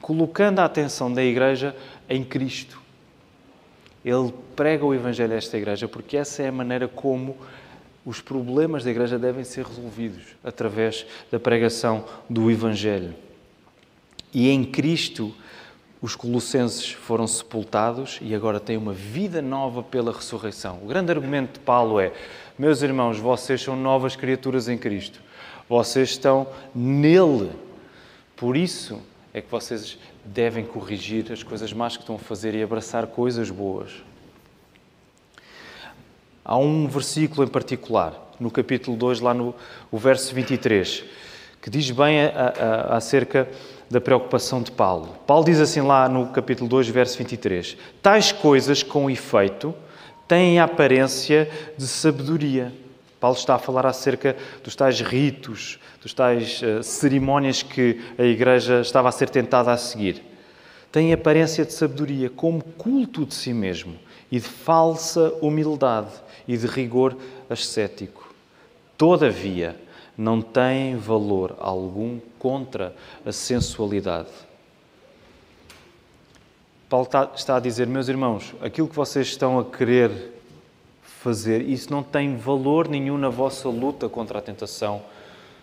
colocando 0.00 0.58
a 0.58 0.64
atenção 0.64 1.12
da 1.12 1.22
igreja 1.22 1.74
em 2.08 2.24
Cristo. 2.24 2.80
Ele 4.04 4.34
prega 4.56 4.84
o 4.84 4.92
Evangelho 4.92 5.32
a 5.32 5.36
esta 5.36 5.56
igreja 5.56 5.86
porque 5.86 6.16
essa 6.16 6.42
é 6.42 6.48
a 6.48 6.52
maneira 6.52 6.88
como 6.88 7.36
os 8.04 8.20
problemas 8.20 8.82
da 8.82 8.90
igreja 8.90 9.18
devem 9.18 9.44
ser 9.44 9.64
resolvidos 9.64 10.24
através 10.42 11.06
da 11.30 11.38
pregação 11.38 12.04
do 12.28 12.50
Evangelho. 12.50 13.14
E 14.34 14.50
em 14.50 14.64
Cristo 14.64 15.32
os 16.02 16.16
colossenses 16.16 16.90
foram 16.90 17.28
sepultados 17.28 18.18
e 18.20 18.34
agora 18.34 18.58
têm 18.58 18.76
uma 18.76 18.92
vida 18.92 19.40
nova 19.40 19.84
pela 19.84 20.10
ressurreição. 20.12 20.80
O 20.82 20.86
grande 20.88 21.12
argumento 21.12 21.54
de 21.54 21.60
Paulo 21.60 22.00
é: 22.00 22.12
meus 22.58 22.82
irmãos, 22.82 23.20
vocês 23.20 23.62
são 23.62 23.76
novas 23.76 24.16
criaturas 24.16 24.68
em 24.68 24.76
Cristo. 24.76 25.20
Vocês 25.68 26.10
estão 26.10 26.48
nele. 26.74 27.52
Por 28.34 28.56
isso 28.56 29.00
é 29.32 29.40
que 29.40 29.48
vocês 29.48 29.96
devem 30.24 30.64
corrigir 30.64 31.30
as 31.30 31.44
coisas 31.44 31.72
más 31.72 31.96
que 31.96 32.02
estão 32.02 32.16
a 32.16 32.18
fazer 32.18 32.52
e 32.56 32.62
abraçar 32.62 33.06
coisas 33.06 33.48
boas. 33.48 33.92
Há 36.44 36.56
um 36.56 36.88
versículo 36.88 37.44
em 37.46 37.48
particular, 37.48 38.32
no 38.40 38.50
capítulo 38.50 38.96
2, 38.96 39.20
lá 39.20 39.32
no 39.32 39.54
o 39.92 39.96
verso 39.96 40.34
23, 40.34 41.04
que 41.62 41.70
diz 41.70 41.88
bem 41.92 42.24
a, 42.24 42.28
a, 42.28 42.96
acerca 42.96 43.48
da 43.92 44.00
preocupação 44.00 44.62
de 44.62 44.72
Paulo. 44.72 45.14
Paulo 45.26 45.44
diz 45.44 45.60
assim 45.60 45.82
lá 45.82 46.08
no 46.08 46.28
capítulo 46.28 46.66
2, 46.66 46.88
verso 46.88 47.18
23: 47.18 47.76
Tais 48.00 48.32
coisas, 48.32 48.82
com 48.82 49.10
efeito, 49.10 49.74
têm 50.26 50.58
a 50.58 50.64
aparência 50.64 51.46
de 51.76 51.86
sabedoria. 51.86 52.72
Paulo 53.20 53.36
está 53.36 53.56
a 53.56 53.58
falar 53.58 53.84
acerca 53.84 54.34
dos 54.64 54.74
tais 54.74 55.02
ritos, 55.02 55.78
dos 56.00 56.14
tais 56.14 56.62
uh, 56.62 56.82
cerimónias 56.82 57.62
que 57.62 58.00
a 58.18 58.22
igreja 58.22 58.80
estava 58.80 59.10
a 59.10 59.12
ser 59.12 59.28
tentada 59.28 59.70
a 59.70 59.76
seguir. 59.76 60.22
Têm 60.90 61.12
aparência 61.12 61.62
de 61.62 61.74
sabedoria, 61.74 62.30
como 62.30 62.64
culto 62.64 63.26
de 63.26 63.34
si 63.34 63.52
mesmo 63.52 63.94
e 64.30 64.40
de 64.40 64.48
falsa 64.48 65.34
humildade 65.42 66.12
e 66.48 66.56
de 66.56 66.66
rigor 66.66 67.14
ascético. 67.50 68.34
Todavia, 68.96 69.76
não 70.16 70.40
têm 70.40 70.96
valor 70.96 71.56
algum 71.58 72.18
contra 72.42 72.92
a 73.24 73.30
sensualidade. 73.30 74.26
Paulo 76.88 77.08
está 77.36 77.56
a 77.56 77.60
dizer, 77.60 77.86
meus 77.86 78.08
irmãos, 78.08 78.52
aquilo 78.60 78.88
que 78.88 78.96
vocês 78.96 79.28
estão 79.28 79.60
a 79.60 79.64
querer 79.64 80.32
fazer, 81.04 81.62
isso 81.62 81.92
não 81.92 82.02
tem 82.02 82.36
valor 82.36 82.88
nenhum 82.88 83.16
na 83.16 83.28
vossa 83.28 83.68
luta 83.68 84.08
contra 84.08 84.40
a 84.40 84.42
tentação 84.42 85.04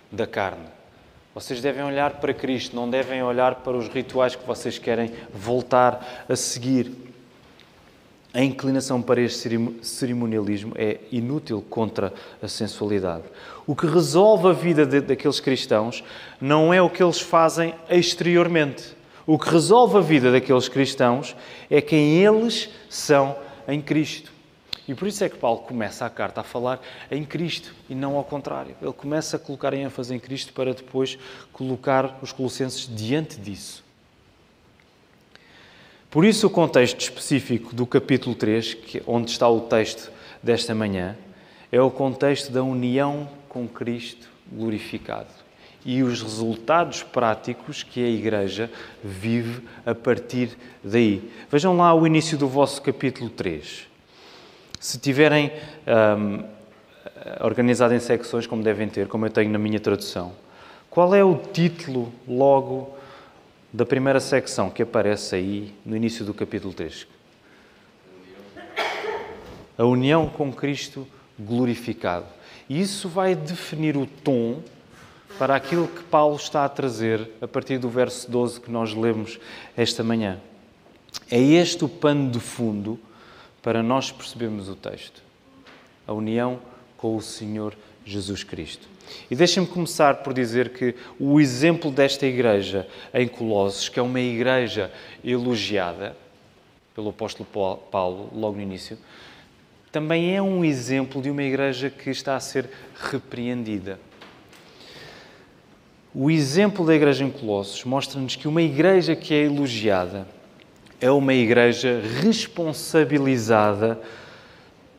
da 0.09 0.25
carne. 0.25 0.67
Vocês 1.35 1.59
devem 1.59 1.83
olhar 1.83 2.11
para 2.21 2.33
Cristo, 2.33 2.73
não 2.77 2.89
devem 2.89 3.21
olhar 3.21 3.55
para 3.55 3.75
os 3.75 3.89
rituais 3.89 4.37
que 4.37 4.47
vocês 4.47 4.79
querem 4.79 5.11
voltar 5.33 6.25
a 6.29 6.35
seguir. 6.37 6.89
A 8.33 8.41
inclinação 8.41 9.01
para 9.01 9.19
este 9.19 9.49
cerimonialismo 9.81 10.71
é 10.77 11.01
inútil 11.11 11.61
contra 11.69 12.13
a 12.41 12.47
sensualidade. 12.47 13.23
O 13.69 13.75
que 13.75 13.85
resolve 13.85 14.47
a 14.47 14.51
vida 14.51 14.83
de, 14.83 14.99
daqueles 14.99 15.39
cristãos 15.39 16.03
não 16.41 16.73
é 16.73 16.81
o 16.81 16.89
que 16.89 17.03
eles 17.03 17.21
fazem 17.21 17.75
exteriormente. 17.87 18.97
O 19.27 19.37
que 19.37 19.47
resolve 19.47 19.95
a 19.95 20.01
vida 20.01 20.31
daqueles 20.31 20.67
cristãos 20.67 21.35
é 21.69 21.79
quem 21.79 22.17
eles 22.17 22.67
são 22.89 23.37
em 23.67 23.79
Cristo. 23.79 24.31
E 24.87 24.95
por 24.95 25.07
isso 25.07 25.23
é 25.23 25.29
que 25.29 25.37
Paulo 25.37 25.59
começa 25.59 26.03
a 26.03 26.09
carta 26.09 26.41
a 26.41 26.43
falar 26.43 26.81
em 27.11 27.23
Cristo 27.23 27.75
e 27.87 27.93
não 27.93 28.15
ao 28.15 28.23
contrário. 28.23 28.75
Ele 28.81 28.91
começa 28.91 29.35
a 29.37 29.39
colocar 29.39 29.71
ênfase 29.75 30.15
em 30.15 30.19
Cristo 30.19 30.51
para 30.51 30.73
depois 30.73 31.19
colocar 31.53 32.17
os 32.23 32.31
colossenses 32.31 32.89
diante 32.91 33.39
disso. 33.39 33.83
Por 36.09 36.25
isso, 36.25 36.47
o 36.47 36.49
contexto 36.49 36.99
específico 36.99 37.75
do 37.75 37.85
capítulo 37.85 38.33
3, 38.33 38.73
que, 38.73 39.03
onde 39.05 39.29
está 39.29 39.47
o 39.47 39.61
texto 39.61 40.11
desta 40.41 40.73
manhã, 40.73 41.15
é 41.71 41.79
o 41.79 41.91
contexto 41.91 42.51
da 42.51 42.63
união 42.63 43.37
com 43.49 43.67
Cristo 43.67 44.29
glorificado 44.51 45.27
e 45.85 46.03
os 46.03 46.21
resultados 46.21 47.03
práticos 47.03 47.83
que 47.83 48.03
a 48.03 48.09
Igreja 48.09 48.69
vive 49.03 49.63
a 49.85 49.95
partir 49.95 50.57
daí. 50.83 51.31
Vejam 51.49 51.75
lá 51.77 51.93
o 51.93 52.05
início 52.05 52.37
do 52.37 52.47
vosso 52.47 52.81
capítulo 52.81 53.29
3. 53.29 53.87
Se 54.79 54.99
tiverem 54.99 55.51
um, 56.17 56.43
organizado 57.41 57.93
em 57.93 57.99
secções, 57.99 58.45
como 58.45 58.63
devem 58.63 58.87
ter, 58.87 59.07
como 59.07 59.25
eu 59.25 59.29
tenho 59.29 59.49
na 59.51 59.59
minha 59.59 59.79
tradução, 59.79 60.33
qual 60.89 61.13
é 61.15 61.23
o 61.23 61.35
título 61.35 62.13
logo 62.27 62.95
da 63.71 63.85
primeira 63.85 64.19
secção 64.19 64.69
que 64.69 64.81
aparece 64.81 65.35
aí 65.35 65.73
no 65.85 65.95
início 65.95 66.25
do 66.25 66.33
capítulo 66.33 66.73
3. 66.73 67.07
A 69.77 69.85
união 69.85 70.27
com 70.27 70.51
Cristo 70.51 71.07
glorificado. 71.37 72.25
E 72.69 72.79
isso 72.79 73.09
vai 73.09 73.35
definir 73.35 73.97
o 73.97 74.05
tom 74.05 74.61
para 75.39 75.55
aquilo 75.55 75.87
que 75.87 76.03
Paulo 76.03 76.35
está 76.35 76.63
a 76.63 76.69
trazer 76.69 77.27
a 77.41 77.47
partir 77.47 77.79
do 77.79 77.89
verso 77.89 78.29
12 78.29 78.61
que 78.61 78.69
nós 78.69 78.93
lemos 78.93 79.39
esta 79.75 80.03
manhã. 80.03 80.39
É 81.31 81.39
este 81.39 81.83
o 81.83 81.89
pano 81.89 82.29
de 82.29 82.39
fundo 82.39 82.99
para 83.61 83.81
nós 83.81 84.11
percebermos 84.11 84.69
o 84.69 84.75
texto. 84.75 85.21
A 86.05 86.13
união 86.13 86.59
com 86.97 87.15
o 87.15 87.21
Senhor 87.21 87.75
Jesus 88.05 88.43
Cristo. 88.43 88.87
E 89.29 89.35
deixem-me 89.35 89.67
começar 89.67 90.17
por 90.17 90.33
dizer 90.33 90.69
que 90.69 90.95
o 91.19 91.39
exemplo 91.39 91.89
desta 91.91 92.25
igreja 92.25 92.87
em 93.13 93.27
Colossos, 93.27 93.89
que 93.89 93.99
é 93.99 94.03
uma 94.03 94.19
igreja 94.19 94.91
elogiada 95.23 96.15
pelo 96.93 97.09
apóstolo 97.09 97.47
Paulo 97.91 98.29
logo 98.33 98.55
no 98.57 98.61
início, 98.61 98.97
também 99.91 100.35
é 100.35 100.41
um 100.41 100.63
exemplo 100.63 101.21
de 101.21 101.29
uma 101.29 101.43
igreja 101.43 101.89
que 101.89 102.09
está 102.09 102.35
a 102.35 102.39
ser 102.39 102.69
repreendida. 103.11 103.99
O 106.13 106.29
exemplo 106.29 106.85
da 106.85 106.95
igreja 106.95 107.23
em 107.23 107.29
Colossos 107.29 107.83
mostra-nos 107.83 108.35
que 108.35 108.47
uma 108.47 108.61
igreja 108.61 109.15
que 109.15 109.33
é 109.33 109.45
elogiada 109.45 110.27
é 110.99 111.09
uma 111.09 111.33
igreja 111.33 112.01
responsabilizada 112.21 113.99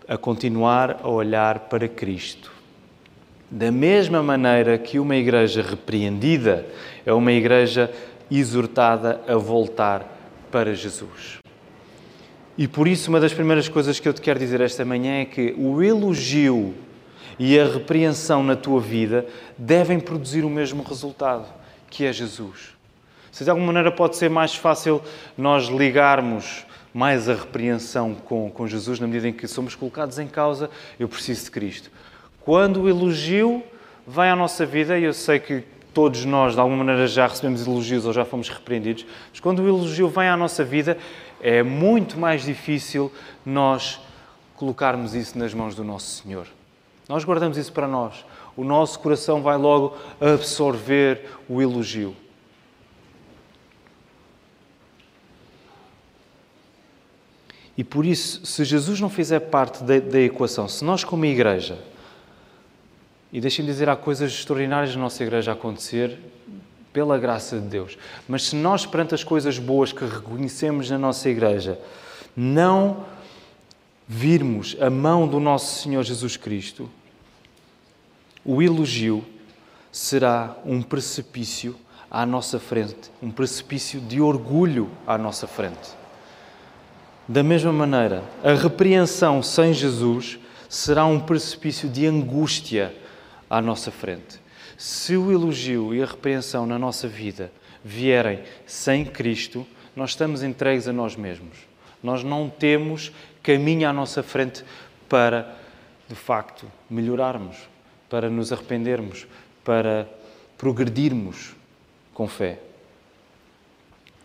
a 0.09 0.17
continuar 0.17 1.01
a 1.03 1.09
olhar 1.09 1.61
para 1.61 1.89
Cristo 1.89 2.61
da 3.51 3.73
mesma 3.73 4.23
maneira 4.23 4.79
que 4.79 5.01
uma 5.01 5.17
igreja 5.17 5.61
repreendida 5.61 6.65
é 7.05 7.13
uma 7.13 7.33
igreja 7.33 7.91
exortada 8.31 9.21
a 9.27 9.35
voltar 9.35 10.07
para 10.53 10.73
Jesus. 10.73 11.40
E 12.61 12.69
por 12.69 12.87
isso, 12.87 13.09
uma 13.09 13.19
das 13.19 13.33
primeiras 13.33 13.71
coisas 13.71 13.99
que 13.99 14.07
eu 14.07 14.13
te 14.13 14.21
quero 14.21 14.39
dizer 14.39 14.61
esta 14.61 14.85
manhã 14.85 15.23
é 15.23 15.25
que 15.25 15.55
o 15.57 15.83
elogio 15.83 16.75
e 17.39 17.59
a 17.59 17.65
repreensão 17.65 18.43
na 18.43 18.55
tua 18.55 18.79
vida 18.79 19.27
devem 19.57 19.99
produzir 19.99 20.45
o 20.45 20.51
mesmo 20.51 20.83
resultado, 20.83 21.47
que 21.89 22.05
é 22.05 22.13
Jesus. 22.13 22.75
Se 23.33 23.45
de 23.45 23.49
alguma 23.49 23.69
maneira 23.69 23.91
pode 23.91 24.19
ser 24.19 24.29
mais 24.29 24.55
fácil 24.55 25.01
nós 25.39 25.69
ligarmos 25.69 26.67
mais 26.93 27.31
a 27.31 27.35
repreensão 27.35 28.15
com, 28.15 28.51
com 28.51 28.67
Jesus, 28.67 29.01
na 29.01 29.07
medida 29.07 29.29
em 29.29 29.33
que 29.33 29.49
somos 29.49 29.75
colocados 29.75 30.19
em 30.19 30.27
causa, 30.27 30.69
eu 30.99 31.09
preciso 31.09 31.45
de 31.45 31.51
Cristo. 31.53 31.91
Quando 32.43 32.83
o 32.83 32.89
elogio 32.91 33.63
vem 34.07 34.29
à 34.29 34.37
nossa 34.37 34.67
vida, 34.67 34.99
e 34.99 35.05
eu 35.05 35.15
sei 35.15 35.39
que 35.39 35.65
todos 35.95 36.27
nós, 36.27 36.53
de 36.53 36.61
alguma 36.61 36.85
maneira, 36.85 37.07
já 37.07 37.27
recebemos 37.27 37.67
elogios 37.67 38.05
ou 38.05 38.13
já 38.13 38.27
fomos 38.27 38.51
repreendidos, 38.51 39.07
mas 39.31 39.41
quando 39.41 39.61
o 39.61 39.67
elogio 39.67 40.11
vem 40.11 40.29
à 40.29 40.37
nossa 40.37 40.63
vida, 40.63 40.99
é 41.41 41.63
muito 41.63 42.19
mais 42.19 42.43
difícil 42.43 43.13
nós 43.45 44.01
colocarmos 44.55 45.15
isso 45.15 45.39
nas 45.39 45.55
mãos 45.55 45.75
do 45.75 45.83
nosso 45.83 46.23
Senhor. 46.23 46.47
Nós 47.09 47.25
guardamos 47.25 47.57
isso 47.57 47.73
para 47.73 47.89
nós. 47.89 48.25
O 48.57 48.63
nosso 48.63 49.01
coração 49.01 49.43
vai 49.43 49.57
logo 49.57 49.97
absorver 50.21 51.29
o 51.49 51.61
elogio. 51.61 52.15
E 57.77 57.83
por 57.83 58.05
isso, 58.05 58.45
se 58.45 58.63
Jesus 58.65 59.01
não 59.01 59.09
fizer 59.09 59.41
parte 59.41 59.83
da, 59.83 59.99
da 59.99 60.21
equação, 60.21 60.69
se 60.69 60.85
nós, 60.85 61.03
como 61.03 61.25
igreja, 61.25 61.79
e 63.33 63.41
deixem-me 63.41 63.71
dizer, 63.71 63.89
há 63.89 63.97
coisas 63.97 64.31
extraordinárias 64.33 64.95
na 64.95 65.01
nossa 65.01 65.23
igreja 65.23 65.53
a 65.53 65.55
acontecer 65.55 66.19
pela 66.93 67.19
graça 67.19 67.59
de 67.59 67.67
Deus. 67.67 67.97
Mas 68.29 68.45
se 68.45 68.57
nós, 68.57 68.87
perante 68.87 69.15
as 69.15 69.25
coisas 69.25 69.59
boas 69.59 69.93
que 69.93 70.05
reconhecemos 70.05 70.91
na 70.91 70.99
nossa 70.99 71.29
igreja, 71.29 71.79
não 72.37 73.05
virmos 74.07 74.77
a 74.81 74.91
mão 74.91 75.29
do 75.29 75.39
nosso 75.39 75.83
Senhor 75.83 76.03
Jesus 76.03 76.37
Cristo, 76.37 76.91
o 78.45 78.61
elogio 78.61 79.25
será 79.93 80.57
um 80.65 80.83
precipício 80.83 81.77
à 82.11 82.27
nossa 82.27 82.59
frente, 82.59 83.11
um 83.23 83.31
precipício 83.31 84.01
de 84.01 84.21
orgulho 84.21 84.91
à 85.07 85.17
nossa 85.17 85.47
frente. 85.47 85.91
Da 87.29 87.45
mesma 87.45 87.73
maneira, 87.73 88.25
a 88.43 88.55
repreensão 88.55 89.41
sem 89.43 89.73
Jesus 89.73 90.39
será 90.69 91.05
um 91.05 91.21
precipício 91.21 91.89
de 91.89 92.07
angústia 92.07 92.93
à 93.49 93.61
nossa 93.61 93.93
frente. 93.93 94.40
Se 94.81 95.15
o 95.15 95.31
elogio 95.31 95.95
e 95.95 96.03
a 96.03 96.07
repreensão 96.07 96.65
na 96.65 96.79
nossa 96.79 97.07
vida 97.07 97.53
vierem 97.85 98.41
sem 98.65 99.05
Cristo, 99.05 99.67
nós 99.95 100.13
estamos 100.13 100.43
entregues 100.43 100.89
a 100.89 100.93
nós 100.93 101.17
mesmos. 101.17 101.59
Nós 102.03 102.25
não 102.25 102.49
temos 102.49 103.13
caminho 103.43 103.87
à 103.87 103.93
nossa 103.93 104.23
frente 104.23 104.65
para, 105.07 105.55
de 106.09 106.15
facto, 106.15 106.65
melhorarmos, 106.89 107.59
para 108.09 108.31
nos 108.31 108.55
arrependermos, 108.55 109.27
para 109.63 110.09
progredirmos 110.57 111.55
com 112.15 112.27
fé. 112.27 112.59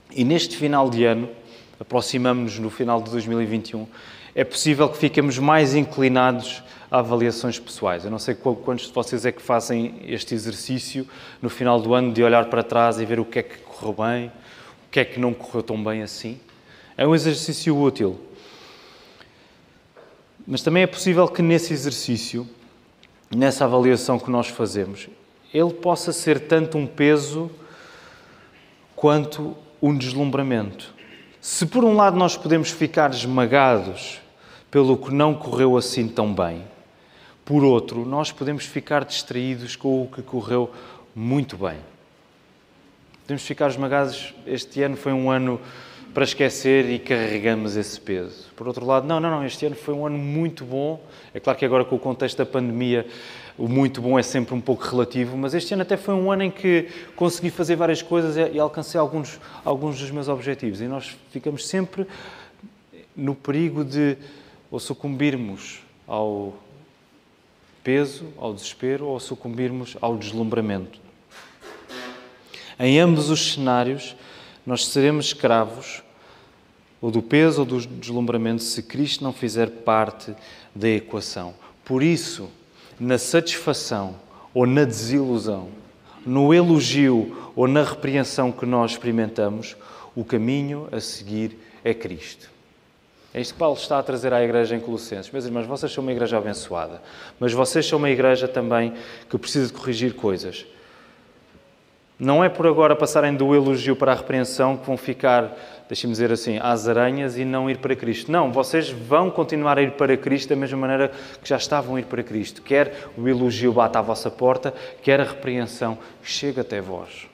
E 0.09 0.23
neste 0.23 0.55
final 0.55 0.89
de 0.89 1.03
ano, 1.03 1.29
aproximamos-nos 1.81 2.59
no 2.59 2.69
final 2.69 3.01
de 3.01 3.11
2021, 3.11 3.85
é 4.33 4.45
possível 4.45 4.87
que 4.87 4.97
fiquemos 4.97 5.37
mais 5.37 5.75
inclinados 5.75 6.63
avaliações 6.89 7.59
pessoais. 7.59 8.05
Eu 8.05 8.11
não 8.11 8.19
sei 8.19 8.35
quantos 8.35 8.87
de 8.87 8.93
vocês 8.93 9.25
é 9.25 9.31
que 9.31 9.41
fazem 9.41 10.01
este 10.05 10.33
exercício 10.33 11.07
no 11.41 11.49
final 11.49 11.79
do 11.79 11.93
ano 11.93 12.13
de 12.13 12.23
olhar 12.23 12.45
para 12.45 12.63
trás 12.63 12.99
e 12.99 13.05
ver 13.05 13.19
o 13.19 13.25
que 13.25 13.39
é 13.39 13.43
que 13.43 13.57
correu 13.59 13.93
bem, 13.93 14.27
o 14.27 14.91
que 14.91 14.99
é 14.99 15.05
que 15.05 15.19
não 15.19 15.33
correu 15.33 15.63
tão 15.63 15.83
bem 15.83 16.01
assim. 16.01 16.39
É 16.97 17.05
um 17.05 17.13
exercício 17.13 17.77
útil. 17.77 18.19
Mas 20.47 20.61
também 20.61 20.83
é 20.83 20.87
possível 20.87 21.27
que 21.27 21.41
nesse 21.41 21.73
exercício, 21.73 22.47
nessa 23.35 23.65
avaliação 23.65 24.19
que 24.19 24.29
nós 24.29 24.47
fazemos, 24.47 25.09
ele 25.53 25.73
possa 25.73 26.13
ser 26.13 26.41
tanto 26.41 26.77
um 26.77 26.85
peso 26.85 27.49
quanto 28.95 29.55
um 29.81 29.95
deslumbramento. 29.97 30.93
Se 31.41 31.65
por 31.65 31.83
um 31.83 31.95
lado 31.95 32.17
nós 32.17 32.37
podemos 32.37 32.69
ficar 32.69 33.11
esmagados 33.11 34.19
pelo 34.69 34.97
que 34.97 35.13
não 35.13 35.33
correu 35.33 35.77
assim 35.77 36.07
tão 36.07 36.33
bem, 36.33 36.63
por 37.45 37.63
outro, 37.63 38.03
nós 38.03 38.31
podemos 38.31 38.65
ficar 38.65 39.05
distraídos 39.05 39.75
com 39.75 40.01
o 40.01 40.07
que 40.07 40.23
correu 40.23 40.71
muito 41.15 41.55
bem. 41.55 41.77
Podemos 43.21 43.43
ficar 43.43 43.69
esmagados. 43.69 44.33
Este 44.47 44.81
ano 44.81 44.97
foi 44.97 45.13
um 45.13 45.29
ano 45.29 45.61
para 46.11 46.23
esquecer 46.23 46.89
e 46.89 46.97
carregamos 46.97 47.75
esse 47.75 48.01
peso. 48.01 48.47
Por 48.55 48.67
outro 48.67 48.85
lado, 48.85 49.05
não, 49.05 49.19
não, 49.19 49.29
não, 49.29 49.45
este 49.45 49.65
ano 49.65 49.75
foi 49.75 49.93
um 49.93 50.07
ano 50.07 50.17
muito 50.17 50.65
bom. 50.65 50.99
É 51.33 51.39
claro 51.39 51.59
que 51.59 51.65
agora 51.65 51.85
com 51.85 51.95
o 51.95 51.99
contexto 51.99 52.37
da 52.37 52.45
pandemia, 52.45 53.05
o 53.57 53.67
muito 53.67 54.01
bom 54.01 54.17
é 54.17 54.23
sempre 54.23 54.55
um 54.55 54.61
pouco 54.61 54.83
relativo, 54.83 55.37
mas 55.37 55.53
este 55.53 55.73
ano 55.73 55.83
até 55.83 55.97
foi 55.97 56.13
um 56.13 56.31
ano 56.31 56.43
em 56.43 56.51
que 56.51 56.87
consegui 57.15 57.51
fazer 57.51 57.75
várias 57.75 58.01
coisas 58.01 58.35
e 58.37 58.59
alcancei 58.59 58.99
alguns, 58.99 59.39
alguns 59.63 59.99
dos 59.99 60.09
meus 60.09 60.27
objetivos. 60.27 60.81
E 60.81 60.87
nós 60.87 61.15
ficamos 61.31 61.67
sempre 61.67 62.07
no 63.15 63.35
perigo 63.35 63.83
de 63.83 64.17
ou 64.71 64.79
sucumbirmos 64.79 65.81
ao 66.07 66.53
peso, 67.85 68.25
ao 68.35 68.51
desespero, 68.51 69.05
ou 69.05 69.19
sucumbirmos 69.19 69.95
ao 70.01 70.17
deslumbramento. 70.17 70.99
Em 72.79 72.99
ambos 72.99 73.29
os 73.29 73.53
cenários, 73.53 74.15
nós 74.65 74.87
seremos 74.87 75.27
escravos 75.27 76.01
ou 76.99 77.11
do 77.11 77.21
peso 77.21 77.59
ou 77.59 77.65
do 77.65 77.79
deslumbramento 77.79 78.63
se 78.63 78.81
Cristo 78.81 79.23
não 79.23 79.31
fizer 79.31 79.69
parte 79.69 80.33
da 80.73 80.89
equação. 80.89 81.53
Por 81.85 82.01
isso, 82.01 82.49
na 82.99 83.19
satisfação 83.19 84.15
ou 84.51 84.65
na 84.65 84.83
desilusão, 84.83 85.69
no 86.25 86.51
elogio 86.51 87.51
ou 87.55 87.67
na 87.67 87.83
repreensão 87.83 88.51
que 88.51 88.65
nós 88.65 88.91
experimentamos, 88.93 89.77
o 90.15 90.25
caminho 90.25 90.87
a 90.91 90.99
seguir 90.99 91.55
é 91.83 91.93
Cristo. 91.93 92.54
É 93.35 93.41
isto 93.41 93.55
que 93.55 93.59
Paulo 93.59 93.75
está 93.75 93.99
a 93.99 94.03
trazer 94.03 94.33
à 94.33 94.41
igreja 94.41 94.77
em 94.77 94.79
Colossenses. 94.79 95.29
Meus 95.29 95.43
irmãos, 95.43 95.65
vocês 95.65 95.91
são 95.91 96.01
uma 96.01 96.13
igreja 96.13 96.37
abençoada, 96.37 97.01
mas 97.37 97.51
vocês 97.51 97.85
são 97.85 97.99
uma 97.99 98.09
igreja 98.09 98.47
também 98.47 98.93
que 99.29 99.37
precisa 99.37 99.67
de 99.67 99.73
corrigir 99.73 100.13
coisas. 100.13 100.65
Não 102.17 102.41
é 102.41 102.47
por 102.47 102.65
agora 102.65 102.95
passarem 102.95 103.35
do 103.35 103.53
elogio 103.53 103.93
para 103.93 104.13
a 104.13 104.15
repreensão 104.15 104.77
que 104.77 104.87
vão 104.87 104.95
ficar, 104.95 105.53
deixem-me 105.89 106.13
dizer 106.13 106.31
assim, 106.31 106.59
às 106.61 106.87
aranhas 106.87 107.37
e 107.37 107.43
não 107.43 107.69
ir 107.69 107.79
para 107.79 107.93
Cristo. 107.93 108.31
Não, 108.31 108.53
vocês 108.53 108.89
vão 108.89 109.29
continuar 109.29 109.77
a 109.77 109.81
ir 109.81 109.91
para 109.91 110.15
Cristo 110.15 110.47
da 110.47 110.55
mesma 110.55 110.77
maneira 110.77 111.11
que 111.43 111.49
já 111.49 111.57
estavam 111.57 111.97
a 111.97 111.99
ir 111.99 112.05
para 112.05 112.23
Cristo. 112.23 112.61
Quer 112.61 113.09
o 113.17 113.27
elogio 113.27 113.73
bata 113.73 113.99
à 113.99 114.01
vossa 114.01 114.31
porta, 114.31 114.73
quer 115.03 115.19
a 115.19 115.25
repreensão 115.25 115.97
chegue 116.23 116.61
até 116.61 116.79
vós. 116.79 117.27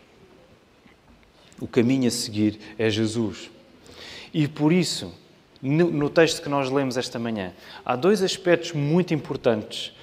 O 1.59 1.67
caminho 1.67 2.07
a 2.07 2.11
seguir 2.11 2.59
é 2.79 2.89
Jesus. 2.89 3.51
E 4.33 4.47
por 4.47 4.73
isso, 4.73 5.21
no 5.61 6.09
texto 6.09 6.41
que 6.41 6.49
nós 6.49 6.69
lemos 6.69 6.97
esta 6.97 7.19
manhã, 7.19 7.53
há 7.85 7.95
dois 7.95 8.23
aspectos 8.23 8.73
muito 8.73 9.13
importantes 9.13 9.93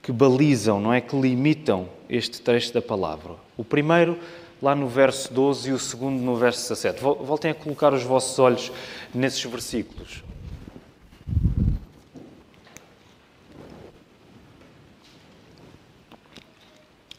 que 0.00 0.12
balizam, 0.12 0.80
não 0.80 0.92
é? 0.92 1.00
Que 1.00 1.18
limitam 1.18 1.88
este 2.08 2.40
trecho 2.40 2.72
da 2.72 2.82
palavra. 2.82 3.34
O 3.56 3.64
primeiro, 3.64 4.18
lá 4.62 4.74
no 4.74 4.86
verso 4.86 5.32
12, 5.32 5.70
e 5.70 5.72
o 5.72 5.78
segundo, 5.78 6.22
no 6.22 6.36
verso 6.36 6.60
17. 6.60 7.00
Voltem 7.00 7.50
a 7.50 7.54
colocar 7.54 7.92
os 7.92 8.02
vossos 8.02 8.38
olhos 8.38 8.70
nesses 9.14 9.42
versículos. 9.44 10.22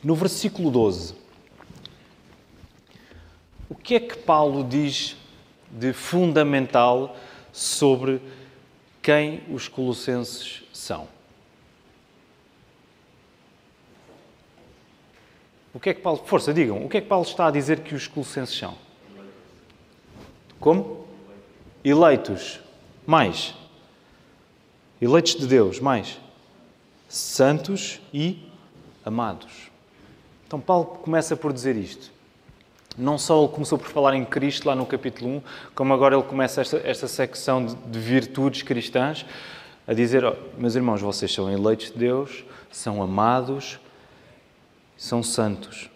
No 0.04 0.14
versículo 0.14 0.70
12, 0.70 1.16
o 3.68 3.74
que 3.74 3.96
é 3.96 4.00
que 4.00 4.16
Paulo 4.16 4.64
diz 4.64 5.18
de 5.72 5.92
fundamental 5.92 7.18
sobre 7.56 8.22
quem 9.02 9.44
os 9.50 9.70
colossenses 9.70 10.62
são? 10.74 11.08
O 15.74 15.80
que 15.80 15.90
é 15.90 15.94
que 15.94 16.02
Paulo. 16.02 16.22
Força, 16.26 16.54
digam. 16.54 16.84
O 16.84 16.90
que 16.90 16.98
é 16.98 17.02
que 17.02 17.08
Paulo 17.08 17.26
está 17.26 17.48
a 17.48 17.52
dizer 17.52 17.80
que 17.80 17.96
os 17.96 18.08
colossenses 18.08 18.58
são? 18.58 18.78
Como? 20.60 21.08
Eleitos. 21.84 22.60
Mais. 23.08 23.54
Eleitos 25.02 25.36
de 25.36 25.48
Deus. 25.48 25.80
Mais. 25.80 26.20
Santos 27.08 28.02
e 28.14 28.50
amados. 29.06 29.72
Então 30.46 30.60
Paulo 30.60 30.86
começa 30.86 31.38
por 31.38 31.54
dizer 31.54 31.78
isto. 31.78 32.12
Não 32.98 33.18
só 33.18 33.44
ele 33.44 33.52
começou 33.52 33.78
por 33.78 33.88
falar 33.88 34.16
em 34.16 34.24
Cristo 34.24 34.68
lá 34.68 34.76
no 34.76 34.86
capítulo 34.86 35.38
1, 35.38 35.42
como 35.74 35.94
agora 35.94 36.16
ele 36.16 36.24
começa 36.24 36.62
esta, 36.62 36.78
esta 36.78 37.08
secção 37.08 37.66
de, 37.66 37.76
de 37.76 38.00
virtudes 38.00 38.62
cristãs 38.62 39.26
a 39.88 39.94
dizer: 39.94 40.24
oh, 40.24 40.36
Meus 40.58 40.76
irmãos, 40.76 41.02
vocês 41.02 41.34
são 41.34 41.52
eleitos 41.52 41.92
de 41.92 41.98
Deus, 41.98 42.46
são 42.72 43.02
amados, 43.04 43.80
são 44.98 45.22
santos. 45.22 45.90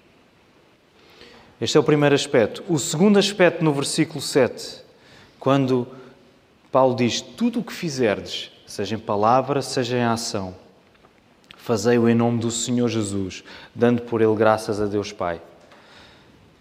Este 1.61 1.77
é 1.77 1.79
o 1.79 1.83
primeiro 1.83 2.15
aspecto. 2.15 2.63
O 2.67 2.77
segundo 2.77 3.17
aspecto, 3.17 3.63
no 3.63 3.73
versículo 3.73 4.21
7, 4.21 4.81
quando 5.39 5.87
Paulo 6.71 6.95
diz: 6.95 7.21
Tudo 7.21 7.59
o 7.59 7.63
que 7.63 7.73
fizerdes, 7.73 8.51
seja 8.65 8.95
em 8.95 8.99
palavra, 8.99 9.61
seja 9.61 9.97
em 9.97 10.03
ação, 10.03 10.55
fazei-o 11.57 12.09
em 12.09 12.15
nome 12.15 12.39
do 12.39 12.51
Senhor 12.51 12.87
Jesus, 12.87 13.43
dando 13.73 14.01
por 14.01 14.21
ele 14.21 14.35
graças 14.35 14.81
a 14.81 14.85
Deus 14.85 15.11
Pai. 15.11 15.41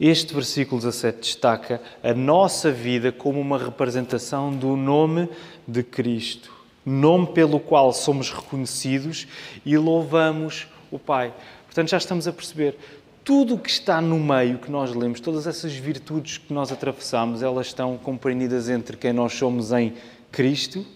Este 0.01 0.33
versículo 0.33 0.81
17 0.81 1.19
destaca 1.19 1.83
a 2.05 2.15
nossa 2.15 2.71
vida 2.71 3.11
como 3.11 3.41
uma 3.41 3.59
representação 3.59 4.55
do 4.55 4.77
nome 4.77 5.29
de 5.67 5.83
Cristo, 5.83 6.53
nome 6.87 7.27
pelo 7.29 7.59
qual 7.59 7.93
somos 7.93 8.31
reconhecidos 8.31 9.27
e 9.67 9.77
louvamos 9.77 10.69
o 10.89 11.01
Pai. 11.01 11.35
Portanto, 11.67 11.89
já 11.89 11.97
estamos 11.97 12.29
a 12.29 12.33
perceber 12.33 12.77
tudo 13.25 13.57
o 13.57 13.59
que 13.59 13.69
está 13.69 14.01
no 14.01 14.21
meio 14.21 14.59
que 14.59 14.71
nós 14.71 14.95
lemos, 14.95 15.19
todas 15.19 15.49
essas 15.49 15.75
virtudes 15.75 16.39
que 16.39 16.53
nós 16.53 16.71
atravessamos, 16.71 17.43
elas 17.43 17.67
estão 17.67 17.99
compreendidas 17.99 18.69
entre 18.69 18.97
quem 18.97 19.13
nós 19.13 19.35
somos 19.35 19.73
em 19.73 19.95
Cristo 20.31 20.87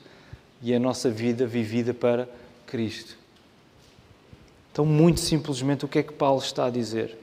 e 0.63 0.73
a 0.73 0.79
nossa 0.79 1.11
vida 1.11 1.45
vivida 1.45 1.93
para 1.93 2.29
Cristo. 2.67 3.19
Então, 4.73 4.87
muito 4.87 5.19
simplesmente, 5.19 5.85
o 5.85 5.89
que 5.89 5.99
é 5.99 6.03
que 6.05 6.13
Paulo 6.13 6.41
está 6.41 6.67
a 6.67 6.71
dizer? 6.71 7.22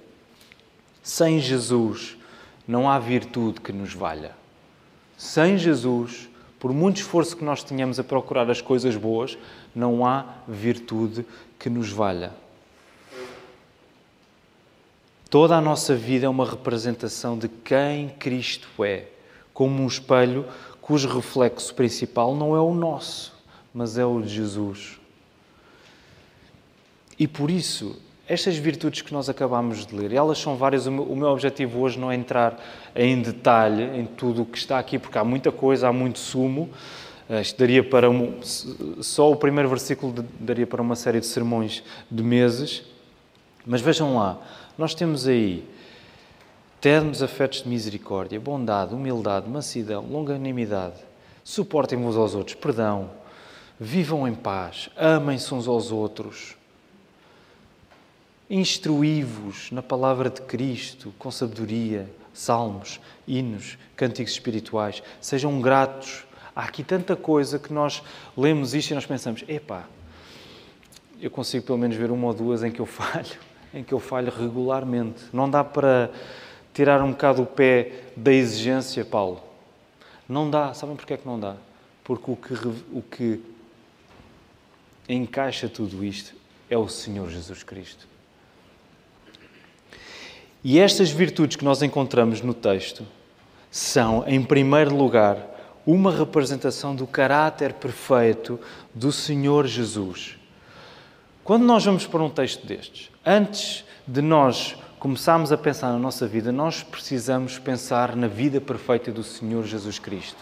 Sem 1.10 1.40
Jesus 1.40 2.16
não 2.68 2.88
há 2.88 3.00
virtude 3.00 3.60
que 3.62 3.74
nos 3.74 3.96
valha. 3.96 4.36
Sem 5.18 5.58
Jesus, 5.58 6.30
por 6.60 6.72
muito 6.72 6.98
esforço 6.98 7.36
que 7.36 7.44
nós 7.44 7.64
tenhamos 7.64 8.00
a 8.00 8.04
procurar 8.04 8.48
as 8.52 8.62
coisas 8.62 8.96
boas, 8.96 9.36
não 9.74 10.06
há 10.06 10.24
virtude 10.48 11.26
que 11.58 11.68
nos 11.68 11.90
valha. 11.90 12.32
Toda 15.32 15.58
a 15.58 15.62
nossa 15.62 15.96
vida 15.96 16.28
é 16.28 16.30
uma 16.30 16.48
representação 16.48 17.40
de 17.40 17.48
quem 17.50 18.10
Cristo 18.10 18.70
é, 18.84 19.08
como 19.52 19.82
um 19.82 19.88
espelho 19.88 20.46
cujo 20.80 21.10
reflexo 21.10 21.74
principal 21.74 22.36
não 22.36 22.56
é 22.56 22.62
o 22.62 22.76
nosso, 22.76 23.34
mas 23.74 23.98
é 23.98 24.06
o 24.06 24.22
de 24.22 24.30
Jesus. 24.30 25.00
E 27.18 27.28
por 27.28 27.50
isso, 27.50 28.00
estas 28.30 28.56
virtudes 28.56 29.02
que 29.02 29.12
nós 29.12 29.28
acabamos 29.28 29.88
de 29.88 29.96
ler, 29.96 30.14
elas 30.14 30.38
são 30.38 30.56
várias. 30.56 30.86
O 30.86 30.92
meu, 30.92 31.04
o 31.04 31.16
meu 31.16 31.30
objetivo 31.30 31.80
hoje 31.80 31.98
não 31.98 32.12
é 32.12 32.16
entrar 32.16 32.64
em 32.96 33.20
detalhe 33.20 34.00
em 34.00 34.06
tudo 34.06 34.44
o 34.44 34.46
que 34.46 34.60
está 34.60 34.78
aqui, 34.78 35.00
porque 35.00 35.18
há 35.18 35.24
muita 35.24 35.52
coisa, 35.52 35.88
há 35.88 35.92
muito 35.92 36.20
sumo. 36.20 36.70
Eh, 37.28 37.42
isto 37.42 37.58
daria 37.58 37.84
para 37.84 38.08
um, 38.08 38.40
só 39.02 39.32
o 39.32 39.36
primeiro 39.36 39.68
versículo 39.68 40.24
daria 40.40 40.68
para 40.68 40.80
uma 40.80 40.96
série 40.96 41.20
de 41.20 41.26
sermões 41.26 41.84
de 42.10 42.22
meses. 42.22 42.84
Mas 43.66 43.82
vejam 43.82 44.16
lá, 44.16 44.40
nós 44.78 44.94
temos 44.94 45.28
aí 45.28 45.68
ternos 46.80 47.24
afetos 47.24 47.64
de 47.64 47.70
misericórdia, 47.70 48.40
bondade, 48.40 48.94
humildade, 48.94 49.50
mansidão, 49.50 50.06
longanimidade, 50.06 51.02
suportem 51.44 51.98
uns 51.98 52.16
aos 52.16 52.36
outros, 52.36 52.56
perdão, 52.56 53.10
vivam 53.80 54.28
em 54.28 54.36
paz, 54.36 54.90
amem-se 54.96 55.52
uns 55.54 55.68
aos 55.68 55.92
outros 55.92 56.59
Instruí-vos 58.50 59.70
na 59.72 59.84
palavra 59.84 60.28
de 60.28 60.42
Cristo 60.42 61.14
com 61.20 61.30
sabedoria, 61.30 62.10
salmos, 62.34 63.00
hinos, 63.28 63.78
cânticos 63.96 64.34
espirituais. 64.34 65.04
Sejam 65.22 65.62
gratos. 65.62 66.26
Há 66.56 66.64
aqui 66.64 66.84
tanta 66.84 67.16
coisa 67.16 67.60
que 67.60 67.72
nós 67.72 68.02
lemos 68.36 68.74
isto 68.74 68.90
e 68.90 68.96
nós 68.96 69.06
pensamos: 69.06 69.44
epá, 69.48 69.86
eu 71.22 71.30
consigo 71.30 71.66
pelo 71.66 71.78
menos 71.78 71.96
ver 71.96 72.10
uma 72.10 72.28
ou 72.28 72.34
duas 72.34 72.64
em 72.64 72.72
que 72.72 72.80
eu 72.80 72.88
falho, 72.88 73.38
em 73.72 73.84
que 73.84 73.94
eu 73.94 74.00
falho 74.00 74.32
regularmente. 74.32 75.26
Não 75.32 75.48
dá 75.48 75.64
para 75.64 76.10
tirar 76.74 77.04
um 77.04 77.12
bocado 77.12 77.44
o 77.44 77.46
pé 77.46 78.04
da 78.18 78.34
exigência, 78.34 79.06
Paulo. 79.06 79.44
Não 80.28 80.50
dá. 80.50 80.74
Sabem 80.74 80.96
porquê 80.96 81.14
é 81.14 81.18
que 81.18 81.28
não 81.28 81.40
dá? 81.40 81.56
Porque 82.04 82.32
o 82.32 82.36
que, 82.36 82.54
o 82.92 83.02
que 83.04 83.42
encaixa 85.08 85.70
tudo 85.70 86.04
isto 86.04 86.34
é 86.68 86.78
o 86.78 86.88
Senhor 86.88 87.30
Jesus 87.30 87.62
Cristo. 87.62 88.08
E 90.64 90.80
estas 90.80 91.10
virtudes 91.10 91.56
que 91.56 91.64
nós 91.64 91.82
encontramos 91.82 92.42
no 92.42 92.54
texto 92.54 93.06
são, 93.72 94.24
em 94.28 94.44
primeiro 94.44 94.96
lugar, 94.96 95.38
uma 95.86 96.12
representação 96.12 96.94
do 96.94 97.08
caráter 97.08 97.74
perfeito 97.74 98.60
do 98.94 99.12
Senhor 99.12 99.66
Jesus. 99.66 100.38
Quando 101.44 101.64
nós 101.64 101.86
vamos 101.86 102.06
para 102.06 102.22
um 102.22 102.30
texto 102.30 102.66
destes, 102.68 103.10
antes 103.26 103.86
de 104.06 104.22
nós 104.22 104.76
começarmos 105.00 105.52
a 105.52 105.58
pensar 105.58 105.94
na 105.94 105.98
nossa 105.98 106.28
vida, 106.28 106.52
nós 106.52 106.84
precisamos 106.84 107.58
pensar 107.58 108.16
na 108.16 108.28
vida 108.28 108.60
perfeita 108.60 109.12
do 109.12 109.24
Senhor 109.24 109.66
Jesus 109.66 109.98
Cristo. 109.98 110.38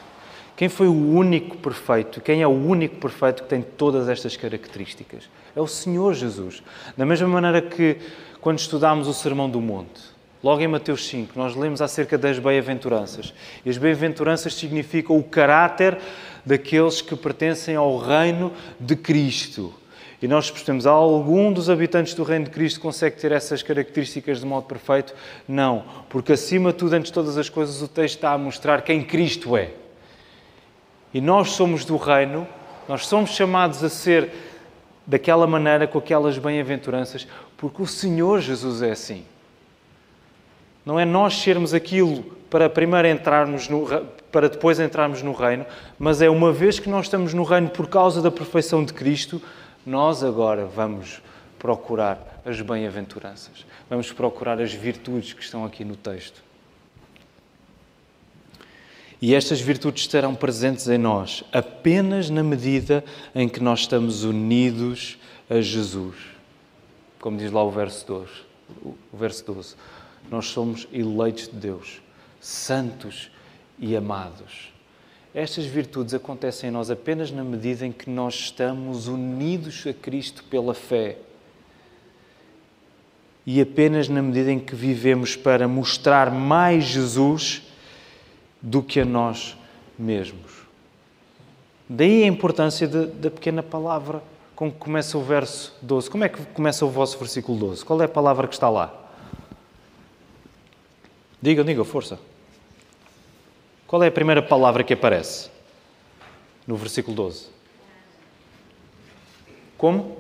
Quem 0.56 0.68
foi 0.68 0.88
o 0.88 1.14
único 1.14 1.56
perfeito? 1.58 2.20
Quem 2.20 2.42
é 2.42 2.48
o 2.48 2.50
único 2.50 2.96
perfeito 2.96 3.44
que 3.44 3.50
tem 3.50 3.62
todas 3.62 4.10
estas 4.10 4.36
características? 4.36 5.30
É 5.56 5.62
o 5.62 5.68
Senhor 5.68 6.16
Jesus. 6.16 6.64
Da 6.98 7.06
mesma 7.06 7.28
maneira 7.28 7.62
que 7.62 7.98
quando 8.42 8.60
estudámos 8.60 9.08
o 9.08 9.14
Sermão 9.14 9.50
do 9.50 9.60
Monte, 9.60 10.02
logo 10.44 10.62
em 10.62 10.68
Mateus 10.68 11.08
5, 11.08 11.38
nós 11.38 11.56
lemos 11.56 11.82
acerca 11.82 12.18
das 12.18 12.40
bem-aventuranças. 12.40 13.34
E 13.66 13.70
as 13.70 13.78
bem-aventuranças 13.78 14.54
significam 14.54 15.18
o 15.18 15.24
caráter 15.24 15.98
daqueles 16.46 17.02
que 17.02 17.16
pertencem 17.16 17.76
ao 17.76 17.98
reino 17.98 18.54
de 18.80 18.96
Cristo. 18.96 19.74
E 20.22 20.28
nós 20.28 20.50
percebemos, 20.50 20.88
algum 20.88 21.54
dos 21.54 21.70
habitantes 21.70 22.16
do 22.16 22.24
reino 22.24 22.46
de 22.46 22.52
Cristo 22.52 22.80
consegue 22.80 23.18
ter 23.18 23.32
essas 23.32 23.62
características 23.62 24.40
de 24.40 24.46
modo 24.48 24.66
perfeito? 24.66 25.14
Não, 25.48 25.84
porque 26.10 26.34
acima 26.34 26.72
de 26.72 26.78
tudo, 26.80 26.94
antes 26.94 27.10
de 27.10 27.14
todas 27.14 27.38
as 27.38 27.50
coisas, 27.50 27.82
o 27.82 27.88
texto 27.88 28.16
está 28.16 28.34
a 28.34 28.38
mostrar 28.38 28.82
quem 28.82 29.04
Cristo 29.04 29.56
é. 29.56 29.72
E 31.14 31.22
nós 31.22 31.52
somos 31.52 31.86
do 31.86 31.98
reino, 31.98 32.48
nós 32.88 33.06
somos 33.06 33.30
chamados 33.32 33.84
a 33.84 33.90
ser 33.90 34.32
daquela 35.08 35.48
maneira, 35.48 35.88
com 35.88 35.98
aquelas 35.98 36.38
bem-aventuranças, 36.38 37.26
porque 37.56 37.82
o 37.82 37.88
Senhor 37.88 38.42
Jesus 38.42 38.82
é 38.82 38.92
assim. 38.92 39.24
Não 40.86 41.00
é 41.00 41.06
nós 41.06 41.38
sermos 41.38 41.74
aquilo 41.74 42.24
para 42.50 42.70
primeiro 42.70 43.08
entrarmos 43.08 43.70
no, 43.70 43.88
para 44.32 44.50
depois 44.50 44.80
entrarmos 44.80 45.24
no 45.24 45.32
reino, 45.32 45.66
mas 45.98 46.22
é 46.22 46.30
uma 46.30 46.52
vez 46.52 46.78
que 46.80 46.90
nós 46.90 47.06
estamos 47.06 47.34
no 47.34 47.44
reino 47.44 47.70
por 47.70 47.88
causa 47.88 48.22
da 48.22 48.30
perfeição 48.30 48.84
de 48.84 48.94
Cristo, 48.94 49.42
nós 49.86 50.24
agora 50.24 50.66
vamos 50.66 51.22
procurar 51.58 52.42
as 52.46 52.60
bem-aventuranças. 52.62 53.66
Vamos 53.90 54.12
procurar 54.12 54.62
as 54.62 54.74
virtudes 54.74 55.34
que 55.34 55.42
estão 55.42 55.66
aqui 55.66 55.84
no 55.84 55.96
texto. 55.96 56.47
E 59.22 59.34
estas 59.34 59.60
virtudes 59.60 60.04
estarão 60.04 60.36
presentes 60.36 60.88
em 60.88 60.98
nós 60.98 61.44
apenas 61.52 62.30
na 62.30 62.44
medida 62.44 63.04
em 63.34 63.50
que 63.50 63.62
nós 63.62 63.82
estamos 63.82 64.24
unidos 64.24 65.18
a 65.50 65.60
Jesus 65.60 66.38
como 67.20 67.38
diz 67.38 67.52
lá 67.52 67.64
o 67.64 67.70
verso 67.72 68.08
12. 68.08 68.32
O 68.86 68.96
verso 69.18 69.46
12. 69.46 69.76
Nós 70.30 70.48
somos 70.48 70.88
eleitos 70.94 71.50
de 71.50 71.56
Deus, 71.56 72.02
santos 72.40 73.32
e 73.80 73.96
amados. 73.96 74.72
Estas 75.34 75.66
virtudes 75.66 76.14
acontecem 76.14 76.70
em 76.70 76.72
nós 76.72 76.90
apenas 76.90 77.32
na 77.32 77.44
medida 77.44 77.86
em 77.86 77.92
que 77.92 78.10
nós 78.10 78.34
estamos 78.36 79.08
unidos 79.08 79.86
a 79.86 79.94
Cristo 79.94 80.44
pela 80.46 80.74
fé. 80.74 81.18
E 83.46 83.62
apenas 83.62 84.10
na 84.10 84.22
medida 84.22 84.52
em 84.52 84.60
que 84.60 84.76
vivemos 84.76 85.36
para 85.36 85.68
mostrar 85.68 86.32
mais 86.32 86.86
Jesus 86.86 87.62
do 88.62 88.82
que 88.82 89.00
a 89.00 89.06
nós 89.06 89.58
mesmos. 89.98 90.52
Daí 91.90 92.24
a 92.24 92.28
importância 92.28 92.88
da 92.88 93.32
pequena 93.32 93.64
palavra 93.64 94.22
com 94.56 94.72
que 94.72 94.78
começa 94.78 95.18
o 95.18 95.22
verso 95.22 95.74
12. 95.82 96.10
Como 96.10 96.24
é 96.24 96.30
que 96.30 96.44
começa 96.48 96.84
o 96.84 96.90
vosso 96.90 97.18
versículo 97.20 97.58
12? 97.60 97.86
Qual 97.86 98.02
é 98.02 98.06
a 98.06 98.10
palavra 98.10 98.48
que 98.48 98.56
está 98.56 98.70
lá? 98.70 98.92
Diga, 101.40 101.64
diga, 101.64 101.86
força. 101.86 102.20
Qual 103.86 104.04
é 104.04 104.08
a 104.08 104.12
primeira 104.12 104.42
palavra 104.42 104.84
que 104.84 104.94
aparece 104.94 105.50
no 106.66 106.76
versículo 106.76 107.16
12? 107.16 107.50
Como? 109.78 110.18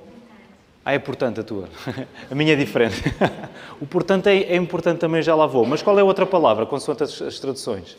Ah, 0.85 0.93
é 0.93 0.99
portanto 0.99 1.41
a 1.41 1.43
tua. 1.43 1.67
A 2.31 2.35
minha 2.35 2.53
é 2.53 2.55
diferente. 2.55 3.03
O 3.81 3.85
portanto 3.85 4.25
é, 4.27 4.37
é 4.37 4.55
importante 4.55 4.99
também, 4.99 5.21
já 5.21 5.35
lá 5.35 5.45
vou. 5.45 5.65
Mas 5.65 5.83
qual 5.83 5.97
é 5.99 6.01
a 6.01 6.05
outra 6.05 6.25
palavra, 6.25 6.65
consoante 6.65 7.03
as 7.03 7.39
traduções? 7.39 7.97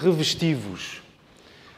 Revestivos. 0.00 1.02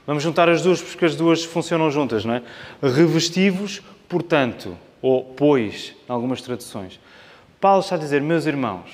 Vamos 0.06 0.22
juntar 0.22 0.48
as 0.48 0.62
duas 0.62 0.82
porque 0.82 1.04
as 1.04 1.16
duas 1.16 1.44
funcionam 1.44 1.90
juntas, 1.90 2.24
não 2.24 2.34
é? 2.34 2.42
Revestivos, 2.82 3.80
portanto, 4.08 4.76
ou 5.00 5.24
pois, 5.24 5.94
em 6.08 6.12
algumas 6.12 6.42
traduções. 6.42 7.00
Paulo 7.60 7.80
está 7.80 7.94
a 7.94 7.98
dizer, 7.98 8.20
meus 8.20 8.46
irmãos, 8.46 8.90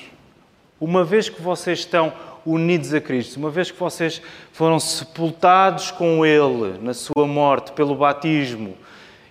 uma 0.80 1.04
vez 1.04 1.28
que 1.28 1.40
vocês 1.40 1.80
estão 1.80 2.12
unidos 2.44 2.92
a 2.94 3.00
Cristo, 3.00 3.38
uma 3.38 3.50
vez 3.50 3.70
que 3.70 3.78
vocês 3.78 4.22
foram 4.52 4.78
sepultados 4.78 5.90
com 5.90 6.24
Ele 6.24 6.78
na 6.80 6.94
sua 6.94 7.26
morte 7.26 7.72
pelo 7.72 7.96
batismo 7.96 8.76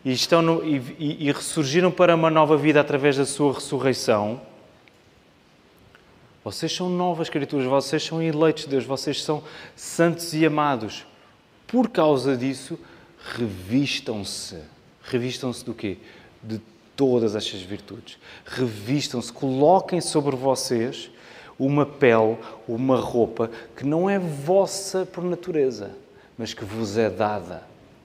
e, 0.03 0.11
estão 0.11 0.41
no, 0.41 0.63
e, 0.65 0.81
e, 0.99 1.27
e 1.27 1.31
ressurgiram 1.31 1.91
para 1.91 2.15
uma 2.15 2.29
nova 2.29 2.57
vida 2.57 2.81
através 2.81 3.15
da 3.15 3.25
sua 3.25 3.53
ressurreição, 3.53 4.41
vocês 6.45 6.71
são 6.71 6.87
novas 6.87 7.27
criaturas, 7.27 7.65
vocês 7.65 8.03
são 8.03 8.21
eleitos 8.21 8.65
de 8.65 8.69
Deus, 8.69 8.85
vocês 8.85 9.23
são 9.23 9.41
santos 9.75 10.31
e 10.35 10.45
amados. 10.45 11.03
Por 11.65 11.89
causa 11.89 12.37
disso, 12.37 12.77
revistam-se. 13.33 14.59
Revistam-se 15.01 15.65
do 15.65 15.73
quê? 15.73 15.97
De 16.43 16.61
todas 16.95 17.35
estas 17.35 17.61
virtudes. 17.61 18.19
Revistam-se, 18.45 19.33
coloquem 19.33 19.99
sobre 19.99 20.35
vocês 20.35 21.09
uma 21.57 21.83
pele, 21.83 22.37
uma 22.67 22.97
roupa 22.97 23.49
que 23.75 23.83
não 23.83 24.07
é 24.07 24.19
vossa 24.19 25.03
por 25.03 25.23
natureza, 25.23 25.97
mas 26.37 26.53
que 26.53 26.63
vos 26.63 26.95
é 26.95 27.09
dada 27.09 27.63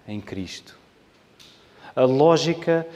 em 0.08 0.18
Cristo. 0.18 0.78
A 1.94 2.04
lógica 2.04 2.88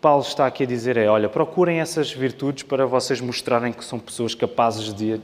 Paulo 0.00 0.22
está 0.22 0.46
aqui 0.46 0.62
a 0.62 0.66
dizer 0.66 0.96
é: 0.96 1.08
olha, 1.08 1.28
procurem 1.28 1.80
essas 1.80 2.12
virtudes 2.12 2.62
para 2.62 2.86
vocês 2.86 3.20
mostrarem 3.20 3.72
que 3.72 3.84
são 3.84 3.98
pessoas 3.98 4.34
capazes 4.34 4.94
de 4.94 5.20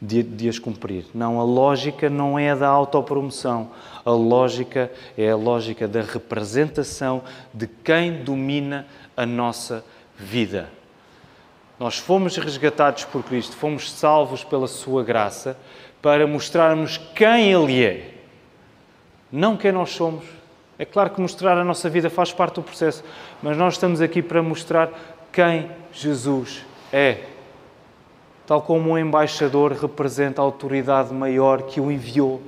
de, 0.00 0.22
de, 0.22 0.48
as 0.48 0.58
cumprir. 0.58 1.04
Não, 1.12 1.40
a 1.40 1.44
lógica 1.44 2.08
não 2.08 2.38
é 2.38 2.54
da 2.54 2.68
autopromoção. 2.68 3.70
A 4.04 4.10
lógica 4.10 4.90
é 5.16 5.30
a 5.30 5.36
lógica 5.36 5.88
da 5.88 6.02
representação 6.02 7.22
de 7.52 7.66
quem 7.66 8.22
domina 8.22 8.86
a 9.16 9.26
nossa 9.26 9.84
vida. 10.16 10.70
Nós 11.78 11.98
fomos 11.98 12.36
resgatados 12.36 13.04
por 13.04 13.22
Cristo, 13.22 13.56
fomos 13.56 13.90
salvos 13.90 14.42
pela 14.44 14.66
Sua 14.66 15.04
graça 15.04 15.56
para 16.00 16.26
mostrarmos 16.26 16.98
quem 17.14 17.52
Ele 17.52 17.84
é, 17.84 18.14
não 19.30 19.56
quem 19.56 19.72
nós 19.72 19.90
somos. 19.90 20.37
É 20.78 20.84
claro 20.84 21.10
que 21.10 21.20
mostrar 21.20 21.58
a 21.58 21.64
nossa 21.64 21.90
vida 21.90 22.08
faz 22.08 22.32
parte 22.32 22.54
do 22.54 22.62
processo, 22.62 23.02
mas 23.42 23.56
nós 23.56 23.74
estamos 23.74 24.00
aqui 24.00 24.22
para 24.22 24.42
mostrar 24.42 24.90
quem 25.32 25.70
Jesus 25.92 26.64
é 26.92 27.24
tal 28.48 28.62
como 28.62 28.92
um 28.92 28.98
embaixador 28.98 29.72
representa 29.72 30.40
a 30.40 30.44
autoridade 30.44 31.12
maior 31.12 31.64
que 31.64 31.78
o 31.82 31.92
enviou. 31.92 32.40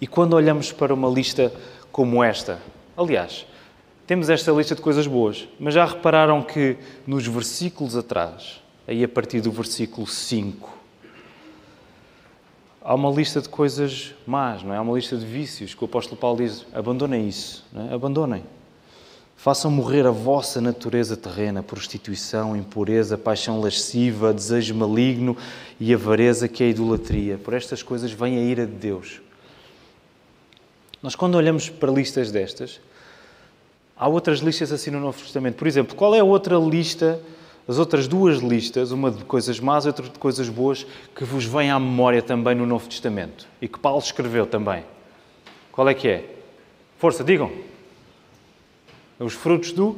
E 0.00 0.06
quando 0.06 0.34
olhamos 0.34 0.70
para 0.70 0.94
uma 0.94 1.08
lista 1.08 1.52
como 1.90 2.22
esta, 2.22 2.62
aliás, 2.96 3.44
temos 4.06 4.30
esta 4.30 4.52
lista 4.52 4.76
de 4.76 4.80
coisas 4.80 5.08
boas, 5.08 5.48
mas 5.58 5.74
já 5.74 5.84
repararam 5.84 6.40
que 6.40 6.76
nos 7.04 7.26
versículos 7.26 7.96
atrás, 7.96 8.62
aí 8.86 9.02
a 9.02 9.08
partir 9.08 9.40
do 9.40 9.50
versículo 9.50 10.06
5, 10.06 10.79
há 12.82 12.94
uma 12.94 13.10
lista 13.10 13.40
de 13.40 13.48
coisas 13.48 14.14
más, 14.26 14.62
não 14.62 14.72
é? 14.72 14.76
Há 14.76 14.82
uma 14.82 14.94
lista 14.94 15.16
de 15.16 15.24
vícios 15.24 15.74
que 15.74 15.82
o 15.82 15.86
apóstolo 15.86 16.16
Paulo 16.16 16.38
diz: 16.38 16.66
abandonem 16.72 17.28
isso, 17.28 17.64
é? 17.74 17.94
abandonem. 17.94 18.42
Façam 19.36 19.70
morrer 19.70 20.06
a 20.06 20.10
vossa 20.10 20.60
natureza 20.60 21.16
terrena, 21.16 21.62
prostituição, 21.62 22.54
impureza, 22.54 23.16
paixão 23.16 23.58
lasciva, 23.58 24.34
desejo 24.34 24.74
maligno 24.74 25.34
e 25.78 25.94
avareza, 25.94 26.46
que 26.46 26.62
é 26.62 26.66
a 26.66 26.70
idolatria. 26.70 27.38
Por 27.38 27.54
estas 27.54 27.82
coisas 27.82 28.12
vem 28.12 28.36
a 28.36 28.42
ira 28.42 28.66
de 28.66 28.74
Deus. 28.74 29.22
Nós, 31.02 31.14
quando 31.14 31.36
olhamos 31.36 31.70
para 31.70 31.90
listas 31.90 32.30
destas, 32.30 32.80
há 33.96 34.06
outras 34.06 34.40
listas 34.40 34.70
assim 34.72 34.90
no 34.90 35.00
Novo 35.00 35.18
Testamento. 35.18 35.56
Por 35.56 35.66
exemplo, 35.66 35.96
qual 35.96 36.14
é 36.14 36.20
a 36.20 36.24
outra 36.24 36.56
lista, 36.58 37.18
as 37.70 37.78
outras 37.78 38.08
duas 38.08 38.38
listas, 38.38 38.90
uma 38.90 39.12
de 39.12 39.22
coisas 39.22 39.60
más 39.60 39.84
e 39.84 39.86
outra 39.86 40.04
de 40.08 40.18
coisas 40.18 40.48
boas, 40.48 40.84
que 41.14 41.22
vos 41.22 41.44
vem 41.44 41.70
à 41.70 41.78
memória 41.78 42.20
também 42.20 42.52
no 42.52 42.66
Novo 42.66 42.88
Testamento 42.88 43.46
e 43.62 43.68
que 43.68 43.78
Paulo 43.78 44.00
escreveu 44.00 44.44
também? 44.44 44.82
Qual 45.70 45.88
é 45.88 45.94
que 45.94 46.08
é? 46.08 46.24
Força, 46.98 47.22
digam! 47.22 47.48
Os 49.20 49.34
frutos 49.34 49.70
do. 49.70 49.96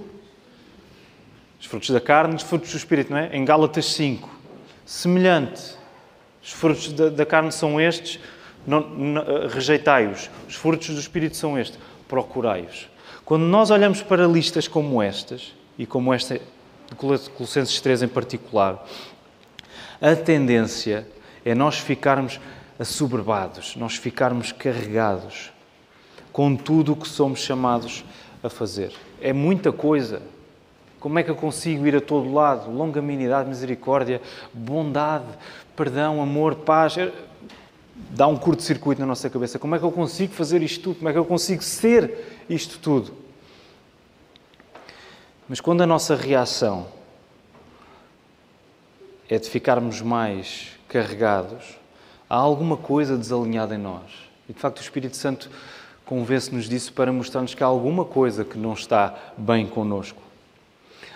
Os 1.59 1.65
frutos 1.65 1.89
da 1.89 1.99
carne, 1.99 2.35
os 2.35 2.43
frutos 2.43 2.71
do 2.71 2.77
Espírito, 2.77 3.11
não 3.11 3.17
é? 3.17 3.35
Em 3.35 3.43
Gálatas 3.43 3.87
5. 3.87 4.29
Semelhante. 4.85 5.75
Os 6.43 6.51
frutos 6.51 6.93
da, 6.93 7.09
da 7.09 7.25
carne 7.25 7.53
são 7.53 7.81
estes, 7.81 8.21
rejeitai-os. 9.49 10.29
Os 10.47 10.57
frutos 10.57 10.91
do 10.91 11.01
Espírito 11.01 11.39
são 11.39 11.59
estes, 11.59 11.79
procurai-os. 12.07 12.87
Quando 13.25 13.45
nós 13.45 13.71
olhamos 13.71 14.03
para 14.03 14.27
listas 14.27 14.69
como 14.69 15.01
estas, 15.01 15.55
e 15.79 15.87
como 15.87 16.13
esta 16.13 16.39
de 16.95 17.31
Colossenses 17.31 17.81
3 17.81 18.03
em 18.03 18.09
particular, 18.09 18.85
a 20.01 20.17
tendência 20.17 21.07
é 21.45 21.55
nós 21.55 21.79
ficarmos 21.79 22.41
assoberbados, 22.79 23.77
nós 23.77 23.97
ficarmos 23.97 24.53
carregados 24.53 25.53
com 26.33 26.57
tudo 26.57 26.93
o 26.93 26.97
que 26.97 27.09
somos 27.09 27.41
chamados 27.41 28.05
a 28.43 28.49
fazer. 28.49 28.93
É 29.21 29.33
muita 29.33 29.71
coisa. 29.71 30.23
Como 30.99 31.19
é 31.19 31.23
que 31.23 31.31
eu 31.31 31.37
consigo 31.37 31.87
ir 31.87 31.97
a 31.97 32.01
todo 32.01 32.33
lado? 32.33 32.71
Longanimidade, 32.71 33.49
misericórdia, 33.49 34.21
bondade, 34.53 35.27
perdão, 35.77 36.23
amor, 36.23 36.57
paz. 36.57 36.97
É, 36.97 37.13
dá 38.11 38.27
um 38.27 38.37
curto-circuito 38.37 39.01
na 39.01 39.07
nossa 39.07 39.29
cabeça. 39.29 39.59
Como 39.59 39.75
é 39.75 39.79
que 39.79 39.85
eu 39.85 39.93
consigo 39.93 40.33
fazer 40.33 40.63
isto 40.63 40.83
tudo? 40.83 40.97
Como 40.97 41.09
é 41.09 41.13
que 41.13 41.19
eu 41.19 41.25
consigo 41.25 41.63
ser 41.63 42.45
isto 42.49 42.79
tudo? 42.79 43.22
Mas 45.53 45.61
quando 45.61 45.83
a 45.83 45.87
nossa 45.87 46.17
reação 46.17 46.87
é 49.29 49.39
de 49.39 49.51
ficarmos 49.51 50.01
mais 50.01 50.69
carregados, 50.89 51.77
há 52.27 52.37
alguma 52.37 52.75
coisa 52.75 53.19
desalinhada 53.19 53.75
em 53.75 53.79
nós. 53.79 54.01
E 54.49 54.55
de 54.55 54.59
facto 54.59 54.79
o 54.79 54.81
Espírito 54.81 55.15
Santo 55.15 55.51
convence-nos 56.07 56.71
disso 56.71 56.95
para 56.95 57.13
mostrar-nos 57.13 57.55
que 57.55 57.63
há 57.63 57.67
alguma 57.67 58.03
coisa 58.03 58.47
que 58.47 58.57
não 58.57 58.73
está 58.73 59.15
bem 59.37 59.67
connosco. 59.67 60.23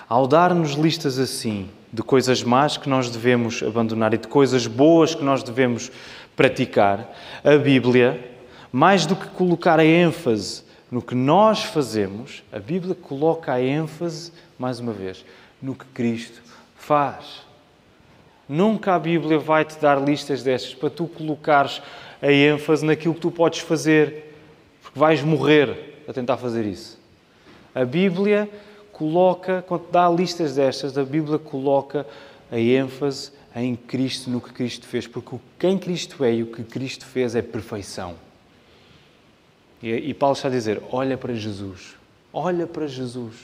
Ao 0.06 0.26
dar-nos 0.26 0.72
listas 0.72 1.18
assim 1.18 1.70
de 1.90 2.02
coisas 2.02 2.42
más 2.42 2.76
que 2.76 2.90
nós 2.90 3.08
devemos 3.08 3.62
abandonar 3.62 4.12
e 4.12 4.18
de 4.18 4.28
coisas 4.28 4.66
boas 4.66 5.14
que 5.14 5.24
nós 5.24 5.42
devemos 5.42 5.90
praticar, 6.36 7.10
a 7.42 7.56
Bíblia, 7.56 8.36
mais 8.70 9.06
do 9.06 9.16
que 9.16 9.28
colocar 9.28 9.80
a 9.80 9.84
ênfase 9.86 10.65
no 10.96 11.02
que 11.02 11.14
nós 11.14 11.62
fazemos, 11.62 12.42
a 12.50 12.58
Bíblia 12.58 12.94
coloca 12.94 13.52
a 13.52 13.60
ênfase, 13.60 14.32
mais 14.58 14.80
uma 14.80 14.94
vez, 14.94 15.26
no 15.60 15.74
que 15.74 15.84
Cristo 15.92 16.40
faz. 16.74 17.42
Nunca 18.48 18.94
a 18.94 18.98
Bíblia 18.98 19.38
vai 19.38 19.62
te 19.62 19.78
dar 19.78 20.02
listas 20.02 20.42
destas 20.42 20.72
para 20.72 20.88
tu 20.88 21.06
colocares 21.06 21.82
a 22.22 22.32
ênfase 22.32 22.82
naquilo 22.82 23.12
que 23.12 23.20
tu 23.20 23.30
podes 23.30 23.58
fazer, 23.58 24.34
vais 24.94 25.20
morrer 25.20 26.02
a 26.08 26.14
tentar 26.14 26.38
fazer 26.38 26.64
isso. 26.64 26.98
A 27.74 27.84
Bíblia 27.84 28.48
coloca, 28.90 29.62
quando 29.68 29.90
dá 29.90 30.08
listas 30.08 30.54
destas, 30.54 30.96
a 30.96 31.04
Bíblia 31.04 31.38
coloca 31.38 32.06
a 32.50 32.58
ênfase 32.58 33.32
em 33.54 33.76
Cristo, 33.76 34.30
no 34.30 34.40
que 34.40 34.50
Cristo 34.50 34.86
fez, 34.86 35.06
porque 35.06 35.36
quem 35.58 35.76
Cristo 35.76 36.24
é 36.24 36.36
e 36.36 36.42
o 36.42 36.46
que 36.46 36.64
Cristo 36.64 37.04
fez 37.04 37.34
é 37.34 37.42
perfeição. 37.42 38.24
E, 39.82 39.90
e 39.90 40.14
Paulo 40.14 40.34
está 40.34 40.48
a 40.48 40.50
dizer: 40.50 40.82
olha 40.90 41.16
para 41.16 41.34
Jesus, 41.34 41.94
olha 42.32 42.66
para 42.66 42.86
Jesus. 42.86 43.34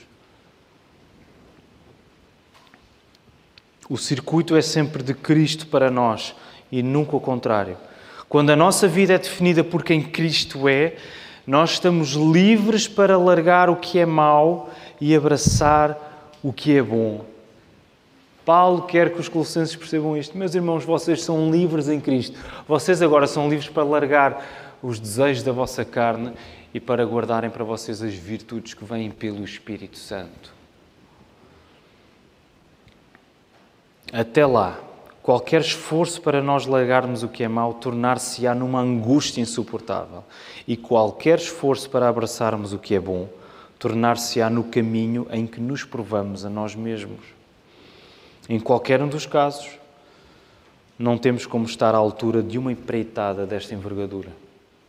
O 3.88 3.98
circuito 3.98 4.56
é 4.56 4.62
sempre 4.62 5.02
de 5.02 5.12
Cristo 5.12 5.66
para 5.66 5.90
nós 5.90 6.34
e 6.70 6.82
nunca 6.82 7.16
o 7.16 7.20
contrário. 7.20 7.76
Quando 8.28 8.50
a 8.50 8.56
nossa 8.56 8.88
vida 8.88 9.12
é 9.12 9.18
definida 9.18 9.62
por 9.62 9.84
quem 9.84 10.02
Cristo 10.02 10.66
é, 10.66 10.96
nós 11.46 11.72
estamos 11.72 12.12
livres 12.12 12.88
para 12.88 13.18
largar 13.18 13.68
o 13.68 13.76
que 13.76 13.98
é 13.98 14.06
mau 14.06 14.70
e 15.00 15.14
abraçar 15.14 16.30
o 16.42 16.52
que 16.52 16.76
é 16.76 16.82
bom. 16.82 17.24
Paulo 18.44 18.82
quer 18.82 19.12
que 19.12 19.20
os 19.20 19.28
colossenses 19.28 19.76
percebam 19.76 20.16
isto. 20.16 20.36
Meus 20.36 20.54
irmãos, 20.54 20.84
vocês 20.84 21.22
são 21.22 21.50
livres 21.50 21.88
em 21.88 22.00
Cristo. 22.00 22.38
Vocês 22.66 23.02
agora 23.02 23.26
são 23.26 23.48
livres 23.48 23.68
para 23.68 23.84
largar 23.84 24.61
os 24.82 24.98
desejos 24.98 25.42
da 25.42 25.52
vossa 25.52 25.84
carne 25.84 26.32
e 26.74 26.80
para 26.80 27.04
guardarem 27.04 27.50
para 27.50 27.64
vocês 27.64 28.02
as 28.02 28.14
virtudes 28.14 28.74
que 28.74 28.84
vêm 28.84 29.10
pelo 29.10 29.44
Espírito 29.44 29.98
Santo. 29.98 30.52
Até 34.12 34.44
lá, 34.44 34.78
Qualquer 35.22 35.60
esforço 35.60 36.20
para 36.20 36.42
nós 36.42 36.66
largarmos 36.66 37.22
o 37.22 37.28
que 37.28 37.44
é 37.44 37.48
mau 37.48 37.74
tornar-se-á 37.74 38.56
numa 38.56 38.80
angústia 38.80 39.40
insuportável. 39.40 40.24
E 40.66 40.76
qualquer 40.76 41.38
esforço 41.38 41.88
para 41.88 42.08
abraçarmos 42.08 42.72
o 42.72 42.78
que 42.78 42.94
é 42.94 43.00
bom 43.00 43.28
tornar-se-á 43.78 44.48
no 44.48 44.62
caminho 44.62 45.26
em 45.30 45.44
que 45.44 45.60
nos 45.60 45.82
provamos 45.82 46.44
a 46.44 46.50
nós 46.50 46.74
mesmos. 46.74 47.20
Em 48.48 48.60
qualquer 48.60 49.02
um 49.02 49.08
dos 49.08 49.26
casos, 49.26 49.70
não 50.96 51.18
temos 51.18 51.46
como 51.46 51.64
estar 51.64 51.92
à 51.92 51.98
altura 51.98 52.44
de 52.44 52.58
uma 52.58 52.70
empreitada 52.70 53.44
desta 53.44 53.74
envergadura. 53.74 54.30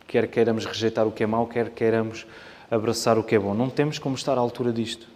Quer 0.06 0.26
queiramos 0.28 0.64
rejeitar 0.64 1.06
o 1.06 1.12
que 1.12 1.22
é 1.22 1.26
mau, 1.26 1.46
quer 1.46 1.70
queiramos 1.70 2.26
abraçar 2.70 3.18
o 3.18 3.22
que 3.22 3.34
é 3.34 3.38
bom. 3.38 3.54
Não 3.54 3.70
temos 3.70 3.98
como 3.98 4.14
estar 4.14 4.36
à 4.36 4.40
altura 4.40 4.72
disto. 4.72 5.06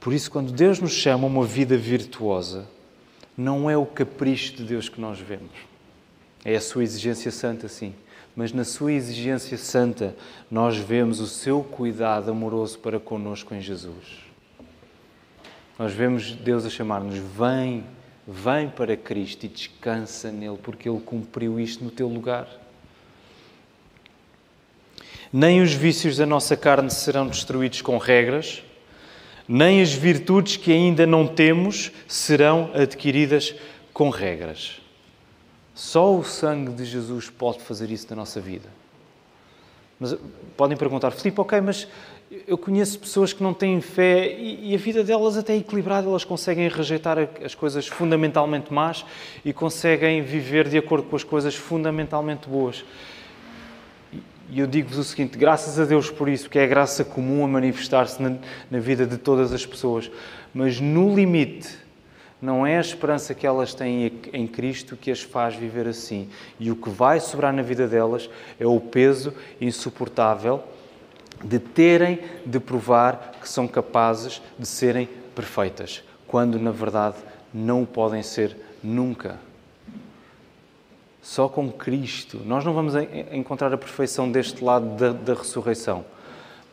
Por 0.00 0.12
isso, 0.12 0.30
quando 0.30 0.52
Deus 0.52 0.80
nos 0.80 0.92
chama 0.92 1.24
a 1.24 1.26
uma 1.26 1.44
vida 1.44 1.76
virtuosa, 1.76 2.66
não 3.36 3.70
é 3.70 3.76
o 3.76 3.86
capricho 3.86 4.56
de 4.56 4.64
Deus 4.64 4.88
que 4.88 5.00
nós 5.00 5.18
vemos. 5.18 5.52
É 6.44 6.56
a 6.56 6.60
sua 6.60 6.82
exigência 6.82 7.30
santa, 7.30 7.68
sim. 7.68 7.94
Mas 8.34 8.52
na 8.52 8.64
sua 8.64 8.92
exigência 8.92 9.56
santa, 9.58 10.16
nós 10.50 10.76
vemos 10.76 11.20
o 11.20 11.26
seu 11.26 11.62
cuidado 11.62 12.30
amoroso 12.30 12.78
para 12.78 12.98
conosco 12.98 13.54
em 13.54 13.60
Jesus. 13.60 14.22
Nós 15.78 15.92
vemos 15.92 16.32
Deus 16.32 16.64
a 16.64 16.70
chamar-nos: 16.70 17.18
vem, 17.18 17.84
vem 18.26 18.68
para 18.68 18.96
Cristo 18.96 19.44
e 19.44 19.48
descansa 19.48 20.32
nele, 20.32 20.58
porque 20.62 20.88
ele 20.88 21.00
cumpriu 21.00 21.60
isto 21.60 21.84
no 21.84 21.90
teu 21.90 22.08
lugar. 22.08 22.48
Nem 25.32 25.62
os 25.62 25.72
vícios 25.72 26.18
da 26.18 26.26
nossa 26.26 26.56
carne 26.56 26.90
serão 26.90 27.26
destruídos 27.26 27.80
com 27.80 27.96
regras, 27.96 28.62
nem 29.48 29.80
as 29.80 29.92
virtudes 29.92 30.56
que 30.56 30.70
ainda 30.70 31.06
não 31.06 31.26
temos 31.26 31.90
serão 32.06 32.70
adquiridas 32.74 33.54
com 33.92 34.10
regras. 34.10 34.80
Só 35.74 36.14
o 36.14 36.22
sangue 36.22 36.72
de 36.72 36.84
Jesus 36.84 37.30
pode 37.30 37.60
fazer 37.60 37.90
isso 37.90 38.06
na 38.10 38.16
nossa 38.16 38.40
vida. 38.40 38.68
Mas 39.98 40.16
podem 40.56 40.76
perguntar, 40.76 41.10
Filipe, 41.12 41.40
ok, 41.40 41.60
mas 41.60 41.88
eu 42.46 42.58
conheço 42.58 42.98
pessoas 42.98 43.32
que 43.32 43.42
não 43.42 43.54
têm 43.54 43.80
fé 43.80 44.26
e, 44.38 44.74
a 44.74 44.78
vida 44.78 45.04
delas 45.04 45.36
até 45.36 45.54
é 45.54 45.58
equilibrada, 45.58 46.08
elas 46.08 46.24
conseguem 46.24 46.68
rejeitar 46.68 47.18
as 47.44 47.54
coisas 47.54 47.86
fundamentalmente 47.86 48.72
más 48.72 49.04
e 49.44 49.52
conseguem 49.52 50.22
viver 50.22 50.68
de 50.68 50.76
acordo 50.76 51.08
com 51.08 51.16
as 51.16 51.24
coisas 51.24 51.54
fundamentalmente 51.54 52.48
boas. 52.48 52.84
E 54.52 54.60
eu 54.60 54.66
digo-vos 54.66 54.98
o 54.98 55.04
seguinte: 55.04 55.38
graças 55.38 55.80
a 55.80 55.86
Deus 55.86 56.10
por 56.10 56.28
isso, 56.28 56.50
que 56.50 56.58
é 56.58 56.64
a 56.64 56.66
graça 56.66 57.02
comum 57.02 57.42
a 57.42 57.48
manifestar-se 57.48 58.22
na, 58.22 58.36
na, 58.70 58.78
vida 58.78 59.06
de 59.06 59.16
todas 59.16 59.50
as 59.50 59.64
pessoas. 59.64 60.10
Mas 60.52 60.78
no 60.78 61.14
limite, 61.14 61.70
não 62.40 62.66
é 62.66 62.76
a 62.76 62.80
esperança 62.80 63.32
que 63.32 63.46
elas 63.46 63.72
têm 63.72 64.20
em 64.30 64.46
Cristo 64.46 64.94
que 64.94 65.10
as 65.10 65.22
faz 65.22 65.54
viver 65.54 65.88
assim. 65.88 66.28
E 66.60 66.70
o 66.70 66.76
que 66.76 66.90
vai 66.90 67.18
sobrar 67.18 67.50
na 67.50 67.62
vida 67.62 67.88
delas 67.88 68.28
é 68.60 68.66
o 68.66 68.78
peso 68.78 69.32
insuportável 69.58 70.62
de 71.42 71.58
terem 71.58 72.20
de 72.44 72.60
provar 72.60 73.32
que 73.40 73.48
são 73.48 73.66
capazes 73.66 74.42
de 74.58 74.66
serem 74.66 75.08
perfeitas, 75.34 76.04
quando 76.26 76.58
na 76.58 76.70
verdade 76.70 77.16
não 77.54 77.84
o 77.84 77.86
podem 77.86 78.22
ser 78.22 78.54
nunca. 78.82 79.40
Só 81.22 81.48
com 81.48 81.70
Cristo. 81.70 82.42
Nós 82.44 82.64
não 82.64 82.74
vamos 82.74 82.94
encontrar 83.30 83.72
a 83.72 83.78
perfeição 83.78 84.30
deste 84.30 84.62
lado 84.62 84.96
da, 84.96 85.12
da 85.12 85.34
ressurreição, 85.34 86.04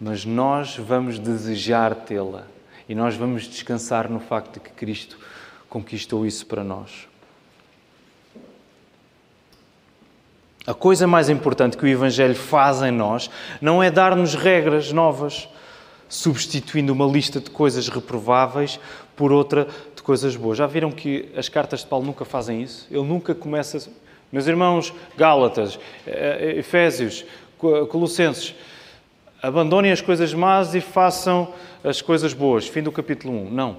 mas 0.02 0.26
nós 0.26 0.76
vamos 0.76 1.20
desejar 1.20 1.94
tê-la 1.94 2.46
e 2.88 2.96
nós 2.96 3.16
vamos 3.16 3.44
descansar 3.44 4.10
no 4.10 4.20
facto 4.20 4.56
de 4.56 4.60
que 4.62 4.72
Cristo 4.72 5.18
conquistou 5.70 6.26
isso 6.26 6.46
para 6.48 6.64
nós. 6.64 7.08
A 10.66 10.74
coisa 10.74 11.08
mais 11.08 11.30
importante 11.30 11.78
que 11.78 11.86
o 11.86 11.88
Evangelho 11.88 12.36
faz 12.36 12.82
em 12.82 12.92
nós 12.92 13.30
não 13.62 13.82
é 13.82 13.90
dar-nos 13.90 14.36
regras 14.36 14.92
novas, 14.92 15.48
substituindo 16.08 16.92
uma 16.92 17.06
lista 17.06 17.40
de 17.40 17.50
coisas 17.50 17.88
reprováveis 17.88 18.80
por 19.16 19.32
outra 19.32 19.68
de 19.96 20.02
coisas 20.02 20.36
boas. 20.36 20.58
Já 20.58 20.68
viram 20.68 20.92
que 20.92 21.30
as 21.36 21.50
cartas 21.50 21.82
de 21.82 21.88
Paulo 21.88 22.06
nunca 22.06 22.26
fazem 22.26 22.62
isso? 22.62 22.88
Ele 22.90 23.04
nunca 23.04 23.34
começa. 23.36 23.90
Meus 24.32 24.48
irmãos 24.48 24.94
Gálatas, 25.18 25.80
eh, 26.06 26.56
Efésios, 26.58 27.26
Colossenses, 27.58 28.56
abandonem 29.42 29.92
as 29.92 30.02
coisas 30.02 30.34
más 30.34 30.76
e 30.76 30.82
façam 30.82 31.54
as 31.84 32.02
coisas 32.02 32.34
boas. 32.34 32.68
Fim 32.68 32.84
do 32.84 32.92
capítulo 32.92 33.34
1. 33.34 33.50
Não. 33.50 33.78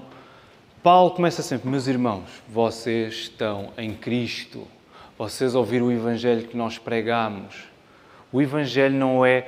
Paulo 0.83 1.11
começa 1.11 1.41
sempre: 1.41 1.69
Meus 1.69 1.87
irmãos, 1.87 2.29
vocês 2.49 3.13
estão 3.13 3.71
em 3.77 3.93
Cristo. 3.93 4.67
Vocês 5.17 5.53
ouviram 5.53 5.87
o 5.87 5.91
Evangelho 5.91 6.47
que 6.47 6.57
nós 6.57 6.77
pregamos. 6.77 7.55
O 8.31 8.41
Evangelho 8.41 8.95
não 8.95 9.25
é, 9.25 9.47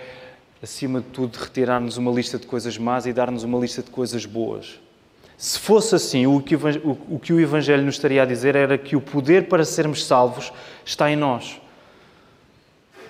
acima 0.62 1.02
de 1.02 1.08
tudo, 1.08 1.36
retirar-nos 1.38 1.98
uma 1.98 2.12
lista 2.12 2.38
de 2.38 2.46
coisas 2.46 2.78
más 2.78 3.06
e 3.06 3.14
dar-nos 3.14 3.44
uma 3.44 3.58
lista 3.60 3.82
de 3.82 3.90
coisas 3.90 4.26
boas. 4.26 4.80
Se 5.44 5.60
fosse 5.60 5.94
assim, 5.94 6.26
o 6.26 6.40
que, 6.40 7.34
o 7.34 7.40
Evangelho 7.42 7.84
nos 7.84 7.96
estaria 7.96 8.24
a 8.24 8.26
dizer 8.26 8.56
era 8.56 8.78
que 8.78 8.96
o 8.96 9.02
poder 9.02 9.50
para 9.50 9.66
sermos 9.66 10.06
salvos 10.06 10.54
está 10.86 11.12
em 11.12 11.18
nós. 11.18 11.60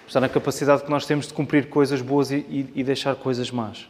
Está 0.07 0.19
na 0.19 0.27
capacidade 0.27 0.81
que 0.81 0.89
nós 0.89 1.05
temos 1.05 1.27
de 1.27 1.33
cumprir 1.35 1.69
coisas 1.69 2.01
boas 2.01 2.31
e, 2.31 2.37
e, 2.37 2.71
e 2.73 2.83
deixar 2.83 3.15
coisas 3.17 3.51
más. 3.51 3.87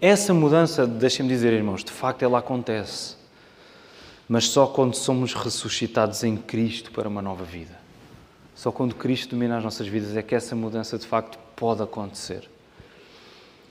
Essa 0.00 0.32
mudança, 0.32 0.86
deixem-me 0.86 1.28
dizer, 1.28 1.52
irmãos, 1.52 1.82
de 1.82 1.90
facto 1.90 2.22
ela 2.22 2.38
acontece. 2.38 3.16
Mas 4.28 4.44
só 4.44 4.68
quando 4.68 4.94
somos 4.94 5.34
ressuscitados 5.34 6.22
em 6.22 6.36
Cristo 6.36 6.92
para 6.92 7.08
uma 7.08 7.20
nova 7.20 7.42
vida. 7.42 7.76
Só 8.54 8.70
quando 8.70 8.94
Cristo 8.94 9.30
domina 9.30 9.58
as 9.58 9.64
nossas 9.64 9.88
vidas 9.88 10.16
é 10.16 10.22
que 10.22 10.36
essa 10.36 10.54
mudança 10.54 10.96
de 10.96 11.04
facto 11.04 11.36
pode 11.56 11.82
acontecer. 11.82 12.48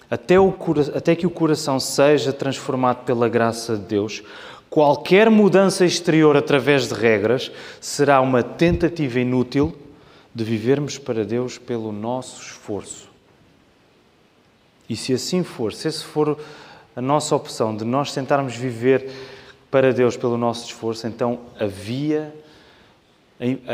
Até, 0.09 0.39
o, 0.39 0.53
até 0.95 1.15
que 1.15 1.25
o 1.25 1.31
coração 1.31 1.79
seja 1.79 2.31
transformado 2.31 3.03
pela 3.05 3.27
graça 3.27 3.75
de 3.75 3.83
Deus, 3.83 4.23
qualquer 4.69 5.29
mudança 5.29 5.85
exterior 5.85 6.37
através 6.37 6.87
de 6.87 6.93
regras 6.93 7.51
será 7.81 8.21
uma 8.21 8.43
tentativa 8.43 9.19
inútil 9.19 9.75
de 10.33 10.43
vivermos 10.43 10.97
para 10.97 11.23
Deus 11.23 11.57
pelo 11.57 11.91
nosso 11.91 12.41
esforço. 12.41 13.09
E 14.89 14.95
se 14.95 15.13
assim 15.13 15.43
for, 15.43 15.73
se 15.73 15.87
essa 15.87 16.03
for 16.03 16.37
a 16.95 17.01
nossa 17.01 17.35
opção 17.35 17.75
de 17.75 17.83
nós 17.83 18.13
tentarmos 18.13 18.55
viver 18.55 19.11
para 19.71 19.91
Deus 19.91 20.15
pelo 20.15 20.37
nosso 20.37 20.65
esforço, 20.65 21.07
então 21.07 21.39
a 21.59 21.65
via, 21.65 22.33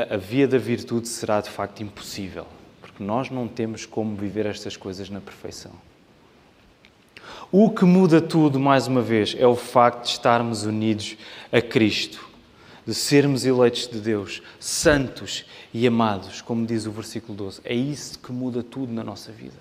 a 0.10 0.18
via 0.18 0.48
da 0.48 0.58
virtude 0.58 1.08
será 1.08 1.42
de 1.42 1.50
facto 1.50 1.84
impossível, 1.84 2.46
porque 2.80 3.04
nós 3.04 3.30
não 3.30 3.48
temos 3.48 3.86
como 3.86 4.16
viver 4.16 4.46
estas 4.46 4.78
coisas 4.78 5.10
na 5.10 5.20
perfeição. 5.20 5.74
O 7.52 7.70
que 7.70 7.84
muda 7.84 8.22
tudo, 8.22 8.60
mais 8.60 8.88
uma 8.88 9.02
vez, 9.02 9.36
é 9.38 9.46
o 9.46 9.56
facto 9.56 10.04
de 10.04 10.10
estarmos 10.10 10.64
unidos 10.64 11.18
a 11.52 11.62
Cristo 11.62 12.32
de 12.86 12.94
sermos 12.94 13.46
eleitos 13.46 13.88
de 13.88 14.00
Deus, 14.00 14.42
santos 14.60 15.46
e 15.74 15.86
amados, 15.86 16.42
como 16.42 16.66
diz 16.66 16.86
o 16.86 16.92
versículo 16.92 17.38
12. 17.38 17.62
É 17.64 17.74
isso 17.74 18.18
que 18.20 18.32
muda 18.32 18.64
tudo 18.64 18.92
na 18.92 19.04
nossa 19.04 19.32
vida. 19.32 19.58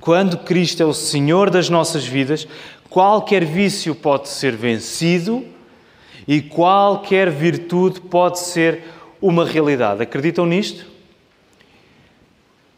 Quando 0.00 0.38
Cristo 0.38 0.82
é 0.82 0.86
o 0.86 0.92
Senhor 0.92 1.50
das 1.50 1.68
nossas 1.68 2.04
vidas, 2.04 2.46
qualquer 2.90 3.44
vício 3.44 3.94
pode 3.94 4.28
ser 4.28 4.54
vencido 4.54 5.44
e 6.28 6.42
qualquer 6.42 7.30
virtude 7.30 8.00
pode 8.00 8.38
ser 8.38 8.84
uma 9.20 9.44
realidade. 9.44 10.02
Acreditam 10.02 10.44
nisto? 10.46 10.86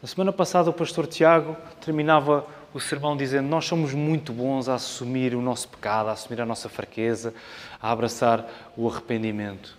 Na 0.01 0.07
semana 0.07 0.31
passada, 0.31 0.69
o 0.69 0.73
pastor 0.73 1.07
Tiago 1.07 1.57
terminava 1.81 2.45
o 2.77 2.79
sermão 2.79 3.17
dizendo: 3.17 3.47
Nós 3.47 3.65
somos 3.65 3.93
muito 3.93 4.31
bons 4.31 4.69
a 4.69 4.75
assumir 4.75 5.35
o 5.35 5.41
nosso 5.41 5.67
pecado, 5.67 6.09
a 6.09 6.13
assumir 6.13 6.39
a 6.39 6.45
nossa 6.45 6.69
fraqueza, 6.69 7.33
a 7.81 7.91
abraçar 7.91 8.47
o 8.77 8.87
arrependimento. 8.87 9.75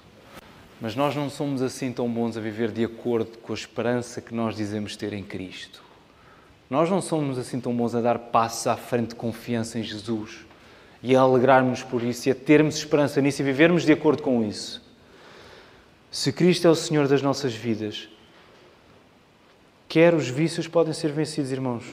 Mas 0.80 0.94
nós 0.94 1.14
não 1.14 1.30
somos 1.30 1.62
assim 1.62 1.92
tão 1.92 2.08
bons 2.08 2.36
a 2.36 2.40
viver 2.40 2.70
de 2.70 2.84
acordo 2.84 3.38
com 3.38 3.52
a 3.52 3.54
esperança 3.54 4.20
que 4.20 4.34
nós 4.34 4.56
dizemos 4.56 4.96
ter 4.96 5.12
em 5.12 5.22
Cristo. 5.22 5.82
Nós 6.68 6.90
não 6.90 7.00
somos 7.00 7.38
assim 7.38 7.60
tão 7.60 7.74
bons 7.74 7.94
a 7.94 8.00
dar 8.00 8.18
passos 8.18 8.66
à 8.66 8.76
frente 8.76 9.10
de 9.10 9.14
confiança 9.14 9.78
em 9.78 9.82
Jesus 9.82 10.44
e 11.02 11.16
a 11.16 11.20
alegrarmos 11.20 11.82
por 11.82 12.02
isso 12.02 12.28
e 12.28 12.32
a 12.32 12.34
termos 12.34 12.76
esperança 12.76 13.20
nisso 13.20 13.42
e 13.42 13.44
vivermos 13.44 13.84
de 13.84 13.92
acordo 13.92 14.22
com 14.22 14.44
isso. 14.44 14.82
Se 16.10 16.32
Cristo 16.32 16.66
é 16.66 16.70
o 16.70 16.74
Senhor 16.74 17.08
das 17.08 17.22
nossas 17.22 17.54
vidas, 17.54 18.08
quer 19.88 20.14
os 20.14 20.28
vícios 20.28 20.68
podem 20.68 20.92
ser 20.92 21.10
vencidos, 21.10 21.50
irmãos, 21.50 21.84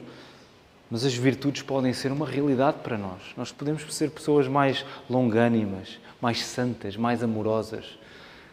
mas 0.90 1.06
as 1.06 1.14
virtudes 1.14 1.62
podem 1.62 1.94
ser 1.94 2.12
uma 2.12 2.28
realidade 2.28 2.78
para 2.84 2.98
nós. 2.98 3.22
Nós 3.36 3.52
podemos 3.52 3.84
ser 3.94 4.12
pessoas 4.12 4.48
mais 4.48 4.86
longânimas, 5.10 6.00
mais 6.22 6.44
santas, 6.44 6.96
mais 6.96 7.24
amorosas, 7.24 7.98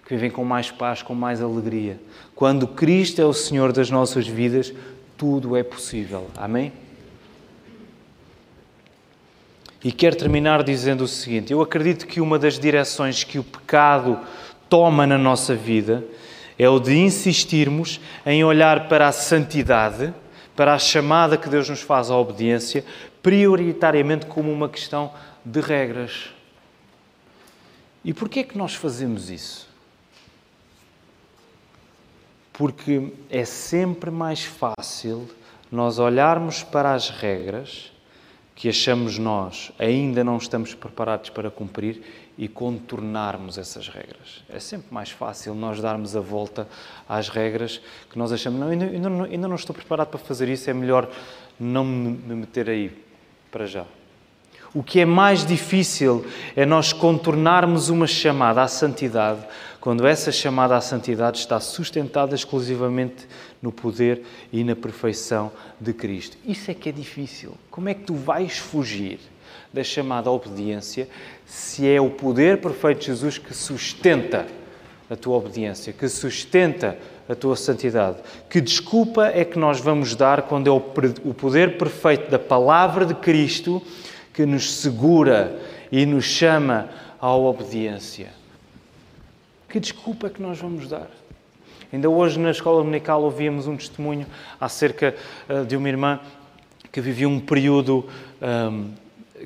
que 0.07 0.15
vivem 0.15 0.31
com 0.31 0.45
mais 0.45 0.71
paz, 0.71 1.03
com 1.03 1.15
mais 1.15 1.41
alegria. 1.41 2.01
Quando 2.35 2.67
Cristo 2.67 3.21
é 3.21 3.25
o 3.25 3.33
Senhor 3.33 3.73
das 3.73 3.91
nossas 3.91 4.27
vidas, 4.27 4.73
tudo 5.17 5.57
é 5.57 5.63
possível. 5.63 6.29
Amém? 6.37 6.73
E 9.85 9.91
quero 9.91 10.17
terminar 10.17 10.63
dizendo 10.63 11.05
o 11.05 11.09
seguinte: 11.09 11.53
eu 11.53 11.61
acredito 11.61 12.07
que 12.07 12.21
uma 12.21 12.39
das 12.39 12.59
direções 12.59 13.25
que 13.25 13.39
o 13.39 13.45
pecado 13.45 14.19
toma 14.69 15.07
na 15.07 15.19
nossa 15.19 15.55
vida 15.55 16.05
é 16.59 16.69
o 16.69 16.79
de 16.79 16.97
insistirmos 16.97 18.01
em 18.25 18.45
olhar 18.45 18.89
para 18.89 19.09
a 19.09 19.13
santidade 19.13 20.15
para 20.55 20.75
a 20.75 20.79
chamada 20.79 21.37
que 21.37 21.49
Deus 21.49 21.69
nos 21.69 21.81
faz 21.81 22.11
à 22.11 22.17
obediência, 22.17 22.85
prioritariamente 23.23 24.27
como 24.27 24.53
uma 24.53 24.69
questão 24.69 25.13
de 25.45 25.61
regras. 25.61 26.31
E 28.05 28.13
porquê 28.13 28.41
é 28.41 28.45
que 28.45 28.59
nós 28.59 28.75
fazemos 28.75 29.31
isso? 29.31 29.69
Porque 32.53 33.13
é 33.31 33.45
sempre 33.45 34.11
mais 34.11 34.45
fácil 34.45 35.29
nós 35.71 35.99
olharmos 35.99 36.63
para 36.63 36.93
as 36.93 37.09
regras 37.09 37.93
que 38.55 38.69
achamos 38.69 39.19
nós 39.19 39.73
ainda 39.79 40.23
não 40.23 40.37
estamos 40.37 40.75
preparados 40.75 41.31
para 41.31 41.51
cumprir 41.51 42.03
e 42.43 42.49
contornarmos 42.49 43.57
essas 43.57 43.87
regras. 43.87 44.43
É 44.49 44.59
sempre 44.59 44.93
mais 44.93 45.13
fácil 45.13 45.55
nós 45.55 45.81
darmos 45.81 46.17
a 46.17 46.21
volta 46.21 46.67
às 47.09 47.29
regras 47.29 47.81
que 48.11 48.19
nós 48.19 48.33
achamos, 48.33 48.59
não, 48.59 48.67
ainda, 48.67 48.85
ainda, 48.85 49.09
ainda 49.27 49.47
não 49.47 49.55
estou 49.55 49.73
preparado 49.73 50.09
para 50.09 50.19
fazer 50.19 50.49
isso, 50.49 50.69
é 50.69 50.75
melhor 50.75 51.09
não 51.61 51.85
me 51.85 52.35
meter 52.35 52.69
aí 52.69 52.91
para 53.49 53.65
já. 53.65 53.85
O 54.75 54.83
que 54.83 54.99
é 54.99 55.05
mais 55.05 55.47
difícil 55.47 56.27
é 56.57 56.67
nós 56.67 56.93
contornarmos 56.93 57.91
uma 57.91 58.09
chamada 58.09 58.61
à 58.61 58.67
santidade, 58.67 59.47
quando 59.81 60.05
essa 60.05 60.33
chamada 60.33 60.77
à 60.77 60.81
santidade 60.81 61.39
está 61.39 61.61
sustentada 61.61 62.35
exclusivamente 62.35 63.29
no 63.63 63.71
poder 63.71 64.25
e 64.53 64.65
na 64.65 64.75
perfeição 64.75 65.53
de 65.81 65.93
Cristo. 65.93 66.37
Isso 66.45 66.73
é 66.73 66.75
que 66.75 66.89
é 66.89 66.93
difícil. 66.93 67.55
Como 67.71 67.89
é 67.89 67.95
que 67.95 68.03
tu 68.03 68.15
vais 68.17 68.59
fugir 68.59 69.21
da 69.73 69.83
chamada 69.83 70.31
obediência 70.31 71.09
se 71.47 71.89
é 71.89 72.01
o 72.01 72.11
poder 72.11 72.61
perfeito 72.61 73.01
de 73.01 73.07
Jesus 73.07 73.39
que 73.39 73.55
sustenta 73.55 74.47
a 75.09 75.17
tua 75.17 75.37
obediência, 75.37 75.93
que 75.93 76.09
sustenta 76.09 76.97
a 77.29 77.35
tua 77.35 77.57
santidade. 77.57 78.19
Que 78.49 78.61
desculpa 78.61 79.27
é 79.27 79.45
que 79.45 79.59
nós 79.59 79.81
vamos 79.81 80.15
dar 80.15 80.43
quando 80.43 80.69
é 80.69 80.71
o 80.71 81.35
poder 81.35 81.77
perfeito 81.77 82.31
da 82.31 82.39
palavra 82.39 83.05
de 83.05 83.15
Cristo 83.15 83.83
que 84.33 84.47
nos 84.47 84.75
segura 84.75 85.59
e 85.91 86.07
nos 86.07 86.25
chama 86.25 86.89
à 87.21 87.35
obediência? 87.35 88.31
Que 89.69 89.79
desculpa 89.81 90.27
é 90.27 90.31
que 90.31 90.43
nós 90.43 90.59
vamos 90.59 90.89
dar? 90.89 91.09
Ainda 91.93 92.09
hoje 92.09 92.39
na 92.39 92.51
escola 92.51 92.79
dominical 92.79 93.23
ouvíamos 93.23 93.67
um 93.67 93.77
testemunho 93.77 94.27
acerca 94.59 95.15
uh, 95.49 95.65
de 95.67 95.77
uma 95.77 95.89
irmã 95.89 96.21
que 96.91 97.01
vivia 97.01 97.29
um 97.29 97.39
período 97.39 98.09
um, 98.41 98.91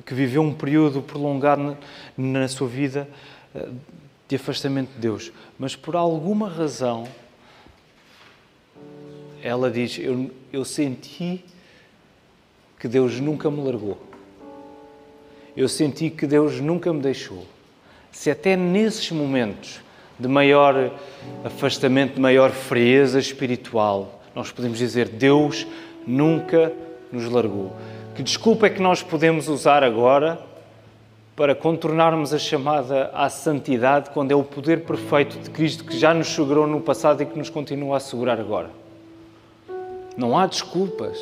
que 0.05 0.13
viveu 0.13 0.41
um 0.41 0.53
período 0.53 1.01
prolongado 1.01 1.77
na 2.17 2.47
sua 2.47 2.67
vida 2.67 3.07
eh, 3.55 3.67
de 4.27 4.35
afastamento 4.35 4.91
de 4.93 4.99
Deus, 4.99 5.31
mas 5.57 5.75
por 5.75 5.95
alguma 5.95 6.49
razão 6.49 7.07
ela 9.41 9.71
diz: 9.71 9.97
Eu, 9.97 10.31
eu 10.51 10.65
senti 10.65 11.43
que 12.79 12.87
Deus 12.87 13.19
nunca 13.19 13.49
me 13.49 13.61
largou, 13.63 13.97
eu 15.55 15.69
senti 15.69 16.09
que 16.09 16.27
Deus 16.27 16.59
nunca 16.59 16.91
me 16.91 17.01
deixou. 17.01 17.45
Se 18.11 18.29
até 18.29 18.55
nesses 18.55 19.11
momentos 19.11 19.79
de 20.19 20.27
maior 20.27 20.91
afastamento, 21.43 22.15
de 22.15 22.21
maior 22.21 22.51
frieza 22.51 23.19
espiritual, 23.19 24.21
nós 24.35 24.51
podemos 24.51 24.77
dizer: 24.77 25.07
Deus 25.07 25.65
nunca 26.05 26.73
nos 27.11 27.29
largou. 27.29 27.75
Que 28.17 28.23
desculpa 28.23 28.65
é 28.65 28.69
que 28.71 28.81
nós 28.81 29.03
podemos 29.03 29.47
usar 29.47 29.83
agora 29.83 30.39
para 31.35 31.53
contornarmos 31.53 32.33
a 32.33 32.39
chamada 32.39 33.11
à 33.13 33.29
santidade 33.29 34.09
quando 34.09 34.31
é 34.31 34.35
o 34.35 34.43
poder 34.43 34.85
perfeito 34.85 35.37
de 35.37 35.51
Cristo 35.51 35.85
que 35.85 35.95
já 35.99 36.15
nos 36.15 36.29
segurou 36.29 36.65
no 36.65 36.81
passado 36.81 37.21
e 37.21 37.27
que 37.27 37.37
nos 37.37 37.51
continua 37.51 37.97
a 37.97 37.99
segurar 37.99 38.39
agora? 38.39 38.71
Não 40.17 40.35
há 40.35 40.47
desculpas. 40.47 41.19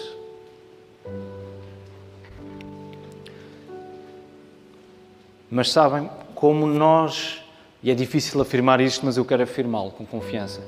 Mas 5.52 5.74
sabem, 5.74 6.10
como 6.34 6.66
nós, 6.66 7.44
e 7.84 7.92
é 7.92 7.94
difícil 7.94 8.40
afirmar 8.40 8.80
isto, 8.80 9.06
mas 9.06 9.18
eu 9.18 9.26
quero 9.26 9.44
afirmá-lo 9.44 9.92
com 9.92 10.06
confiança, 10.06 10.62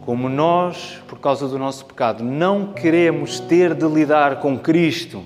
como 0.00 0.28
nós, 0.28 1.00
por 1.06 1.20
causa 1.20 1.46
do 1.46 1.56
nosso 1.56 1.84
pecado, 1.84 2.24
não 2.24 2.72
queremos 2.72 3.38
ter 3.38 3.74
de 3.74 3.86
lidar 3.86 4.40
com 4.40 4.58
Cristo, 4.58 5.22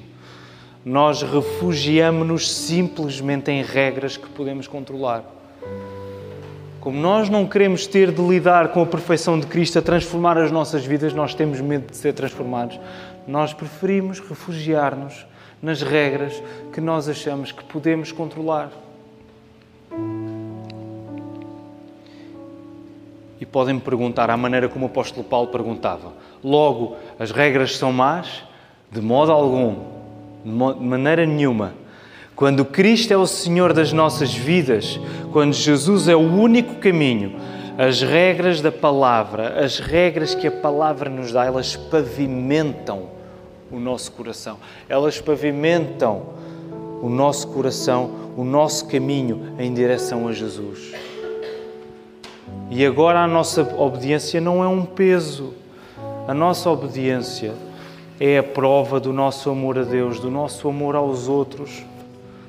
nós 0.85 1.23
refugiamos-nos 1.23 2.51
simplesmente 2.51 3.51
em 3.51 3.63
regras 3.63 4.17
que 4.17 4.29
podemos 4.29 4.67
controlar. 4.67 5.25
Como 6.81 6.99
nós 6.99 7.29
não 7.29 7.47
queremos 7.47 7.87
ter 7.87 8.11
de 8.11 8.21
lidar 8.21 8.69
com 8.73 8.83
a 8.83 8.87
perfeição 8.87 9.39
de 9.39 9.47
Cristo 9.47 9.79
a 9.79 9.83
transformar 9.83 10.37
as 10.37 10.51
nossas 10.51 10.85
vidas, 10.85 11.13
nós 11.13 11.33
temos 11.33 11.61
medo 11.61 11.91
de 11.91 11.97
ser 11.97 12.13
transformados. 12.13 12.81
Nós 13.29 13.55
preferimos 13.55 14.19
refugiar-nos 14.19 15.25
nas 15.63 15.81
regras 15.81 16.43
que 16.73 16.81
nós 16.81 17.09
achamos 17.09 17.53
que 17.53 17.63
podemos 17.63 18.11
controlar. 18.11 18.73
E 23.41 23.47
podem 23.47 23.75
me 23.75 23.81
perguntar, 23.81 24.29
à 24.29 24.37
maneira 24.37 24.69
como 24.69 24.87
o 24.87 24.89
apóstolo 24.89 25.23
Paulo 25.23 25.49
perguntava: 25.49 26.13
logo, 26.43 26.97
as 27.17 27.31
regras 27.31 27.77
são 27.77 27.93
más? 27.93 28.43
De 28.91 29.01
modo 29.01 29.31
algum, 29.31 30.02
de 30.45 30.51
maneira 30.51 31.25
nenhuma. 31.25 31.75
Quando 32.35 32.65
Cristo 32.65 33.13
é 33.13 33.17
o 33.17 33.27
Senhor 33.27 33.73
das 33.73 33.93
nossas 33.93 34.35
vidas, 34.35 34.99
quando 35.33 35.53
Jesus 35.53 36.09
é 36.09 36.17
o 36.17 36.21
único 36.21 36.77
caminho, 36.77 37.37
as 37.79 38.03
regras 38.03 38.61
da 38.61 38.73
palavra, 38.73 39.65
as 39.65 39.79
regras 39.79 40.35
que 40.35 40.47
a 40.47 40.51
palavra 40.51 41.09
nos 41.09 41.33
dá, 41.33 41.45
elas 41.45 41.77
pavimentam 41.77 43.11
o 43.71 43.79
nosso 43.79 44.13
coração. 44.13 44.59
Elas 44.89 45.21
pavimentam 45.21 46.23
o 47.01 47.09
nosso 47.09 47.49
coração, 47.49 48.11
o 48.37 48.45
nosso 48.45 48.87
caminho 48.87 49.55
em 49.59 49.73
direção 49.73 50.29
a 50.29 50.33
Jesus. 50.33 50.93
E 52.71 52.85
agora 52.85 53.21
a 53.21 53.27
nossa 53.27 53.63
obediência 53.77 54.41
não 54.41 54.63
é 54.63 54.69
um 54.69 54.85
peso. 54.85 55.55
A 56.27 56.35
nossa 56.35 56.71
obediência 56.71 57.53
é 58.25 58.39
a 58.39 58.43
prova 58.43 59.01
do 59.01 59.13
nosso 59.13 59.51
amor 59.51 59.77
a 59.77 59.83
Deus, 59.83 60.21
do 60.21 60.31
nosso 60.31 60.69
amor 60.69 60.95
aos 60.95 61.27
outros, 61.27 61.85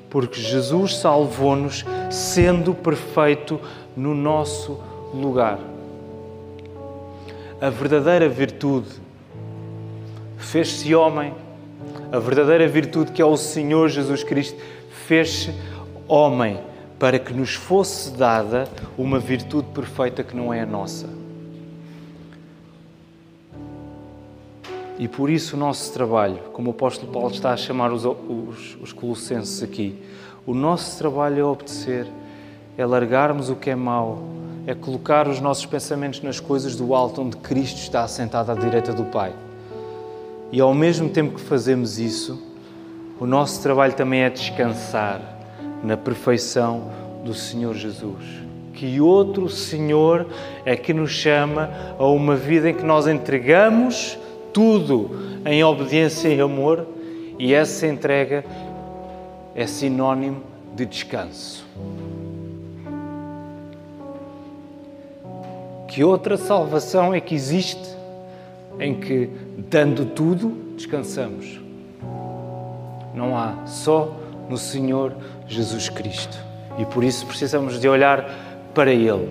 porque 0.08 0.40
Jesus 0.40 0.98
salvou-nos 0.98 1.84
sendo 2.12 2.72
perfeito 2.72 3.60
no 3.96 4.14
nosso 4.14 4.78
lugar. 5.12 5.58
A 7.60 7.70
verdadeira 7.70 8.28
virtude 8.28 8.86
fez-se 10.38 10.94
homem, 10.94 11.34
a 12.12 12.20
verdadeira 12.20 12.68
virtude 12.68 13.10
que 13.10 13.20
é 13.20 13.24
o 13.24 13.36
Senhor 13.36 13.88
Jesus 13.88 14.22
Cristo 14.22 14.62
fez-se 15.08 15.52
homem 16.06 16.60
para 17.00 17.18
que 17.18 17.34
nos 17.34 17.54
fosse 17.54 18.12
dada 18.12 18.68
uma 18.96 19.18
virtude 19.18 19.66
perfeita 19.74 20.22
que 20.22 20.36
não 20.36 20.54
é 20.54 20.60
a 20.60 20.66
nossa. 20.66 21.23
E 24.98 25.08
por 25.08 25.28
isso 25.28 25.56
o 25.56 25.58
nosso 25.58 25.92
trabalho, 25.92 26.38
como 26.52 26.70
o 26.70 26.70
apóstolo 26.72 27.10
Paulo 27.10 27.30
está 27.30 27.52
a 27.52 27.56
chamar 27.56 27.92
os, 27.92 28.04
os, 28.04 28.76
os 28.80 28.92
colossenses 28.92 29.62
aqui, 29.62 29.98
o 30.46 30.54
nosso 30.54 30.96
trabalho 30.98 31.40
é 31.40 31.44
obedecer, 31.44 32.06
é 32.78 32.86
largarmos 32.86 33.50
o 33.50 33.56
que 33.56 33.70
é 33.70 33.74
mau, 33.74 34.22
é 34.66 34.74
colocar 34.74 35.26
os 35.26 35.40
nossos 35.40 35.66
pensamentos 35.66 36.22
nas 36.22 36.38
coisas 36.38 36.76
do 36.76 36.94
alto, 36.94 37.22
onde 37.22 37.36
Cristo 37.38 37.78
está 37.78 38.04
assentado 38.04 38.52
à 38.52 38.54
direita 38.54 38.92
do 38.92 39.04
Pai. 39.04 39.32
E 40.52 40.60
ao 40.60 40.72
mesmo 40.72 41.08
tempo 41.08 41.34
que 41.34 41.40
fazemos 41.40 41.98
isso, 41.98 42.40
o 43.18 43.26
nosso 43.26 43.62
trabalho 43.62 43.94
também 43.94 44.22
é 44.22 44.30
descansar 44.30 45.20
na 45.82 45.96
perfeição 45.96 46.90
do 47.24 47.34
Senhor 47.34 47.74
Jesus. 47.74 48.24
Que 48.72 49.00
outro 49.00 49.48
Senhor 49.48 50.26
é 50.64 50.76
que 50.76 50.92
nos 50.92 51.10
chama 51.10 51.70
a 51.98 52.06
uma 52.06 52.36
vida 52.36 52.70
em 52.70 52.74
que 52.74 52.84
nós 52.84 53.06
entregamos 53.06 54.18
tudo 54.54 55.10
em 55.44 55.62
obediência 55.64 56.28
e 56.28 56.40
amor, 56.40 56.86
e 57.38 57.52
essa 57.52 57.86
entrega 57.86 58.44
é 59.54 59.66
sinónimo 59.66 60.42
de 60.74 60.86
descanso. 60.86 61.66
Que 65.88 66.02
outra 66.02 66.36
salvação 66.36 67.12
é 67.12 67.20
que 67.20 67.34
existe 67.34 67.94
em 68.78 68.94
que, 68.94 69.28
dando 69.70 70.06
tudo, 70.06 70.74
descansamos? 70.76 71.60
Não 73.14 73.36
há, 73.36 73.66
só 73.66 74.16
no 74.48 74.56
Senhor 74.56 75.14
Jesus 75.46 75.88
Cristo. 75.88 76.36
E 76.78 76.84
por 76.84 77.04
isso 77.04 77.26
precisamos 77.26 77.80
de 77.80 77.88
olhar 77.88 78.28
para 78.72 78.92
Ele, 78.92 79.28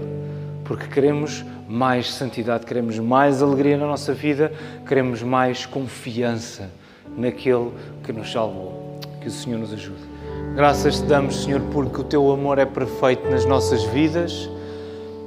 porque 0.64 0.88
queremos 0.88 1.44
mais 1.68 2.14
santidade, 2.14 2.66
queremos 2.66 3.00
mais 3.00 3.42
alegria 3.42 3.78
na 3.78 3.88
nossa 3.88 4.14
vida, 4.14 4.52
queremos 4.88 5.22
mais 5.24 5.66
confiança 5.66 6.70
naquele 7.18 7.72
que 8.04 8.12
nos 8.12 8.32
salvou. 8.32 9.00
Que 9.22 9.28
o 9.28 9.32
Senhor 9.32 9.58
nos 9.58 9.72
ajude. 9.72 10.02
Graças 10.56 11.00
te 11.00 11.06
damos, 11.06 11.44
Senhor, 11.44 11.62
porque 11.72 12.02
o 12.02 12.04
teu 12.04 12.32
amor 12.32 12.60
é 12.60 12.66
perfeito 12.66 13.30
nas 13.30 13.46
nossas 13.46 13.84
vidas 13.86 14.50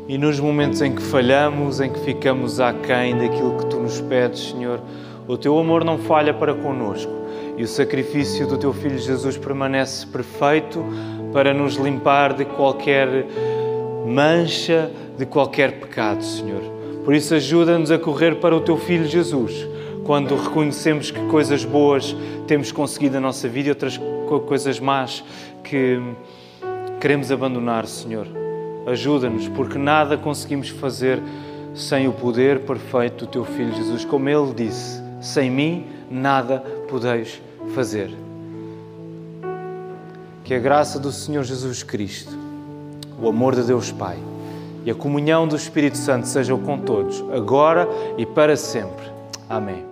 e 0.07 0.16
nos 0.18 0.39
momentos 0.39 0.80
em 0.82 0.95
que 0.95 1.03
falhamos, 1.03 1.80
em 1.80 1.91
que 1.91 1.99
ficamos 2.01 2.61
aquém 2.61 3.16
daquilo 3.16 3.59
que 3.59 3.66
tu 3.66 3.78
nos 3.78 4.01
pedes, 4.01 4.51
Senhor, 4.51 4.80
o 5.26 5.37
teu 5.37 5.59
amor 5.59 5.84
não 5.84 5.99
falha 5.99 6.32
para 6.32 6.55
conosco 6.55 7.11
e 7.57 7.62
o 7.62 7.66
sacrifício 7.66 8.47
do 8.47 8.59
teu 8.59 8.72
Filho 8.72 8.99
Jesus 8.99 9.37
permanece 9.37 10.07
perfeito 10.07 10.84
para 11.32 11.53
nos 11.53 11.74
limpar 11.74 12.34
de 12.34 12.45
qualquer 12.45 13.26
mancha, 14.07 14.90
de 15.18 15.26
qualquer 15.26 15.80
pecado, 15.80 16.22
Senhor. 16.22 16.62
Por 17.04 17.14
isso, 17.14 17.34
ajuda-nos 17.34 17.90
a 17.90 17.98
correr 17.98 18.36
para 18.36 18.54
o 18.54 18.61
Teu 18.61 18.76
Filho 18.76 19.07
Jesus, 19.07 19.66
quando 20.04 20.36
reconhecemos 20.36 21.11
que 21.11 21.20
coisas 21.26 21.64
boas 21.64 22.14
temos 22.46 22.70
conseguido 22.70 23.14
na 23.14 23.20
nossa 23.20 23.48
vida 23.48 23.68
e 23.68 23.70
outras 23.70 24.00
coisas 24.46 24.78
más 24.78 25.24
que 25.62 26.00
queremos 27.00 27.30
abandonar, 27.30 27.86
Senhor. 27.86 28.26
Ajuda-nos, 28.86 29.48
porque 29.48 29.78
nada 29.78 30.16
conseguimos 30.16 30.68
fazer 30.68 31.20
sem 31.74 32.09
o 32.09 32.12
poder 32.12 32.61
perfeito 32.61 33.26
do 33.26 33.30
Teu 33.30 33.44
Filho 33.44 33.74
Jesus. 33.74 34.04
Como 34.04 34.28
Ele 34.28 34.54
disse: 34.54 35.02
sem 35.20 35.50
mim 35.50 35.86
nada 36.11 36.61
podeis 36.88 37.40
fazer. 37.74 38.11
Que 40.44 40.54
a 40.54 40.59
graça 40.61 41.00
do 41.00 41.11
Senhor 41.11 41.42
Jesus 41.42 41.82
Cristo, 41.82 42.45
o 43.20 43.28
amor 43.28 43.54
de 43.54 43.62
Deus 43.62 43.92
Pai 43.92 44.18
e 44.84 44.90
a 44.90 44.94
comunhão 44.94 45.48
do 45.48 45.56
Espírito 45.56 45.98
Santo 45.98 46.28
sejam 46.28 46.58
com 46.58 46.78
todos, 46.78 47.24
agora 47.32 47.88
e 48.16 48.24
para 48.24 48.56
sempre. 48.56 49.06
Amém. 49.48 49.86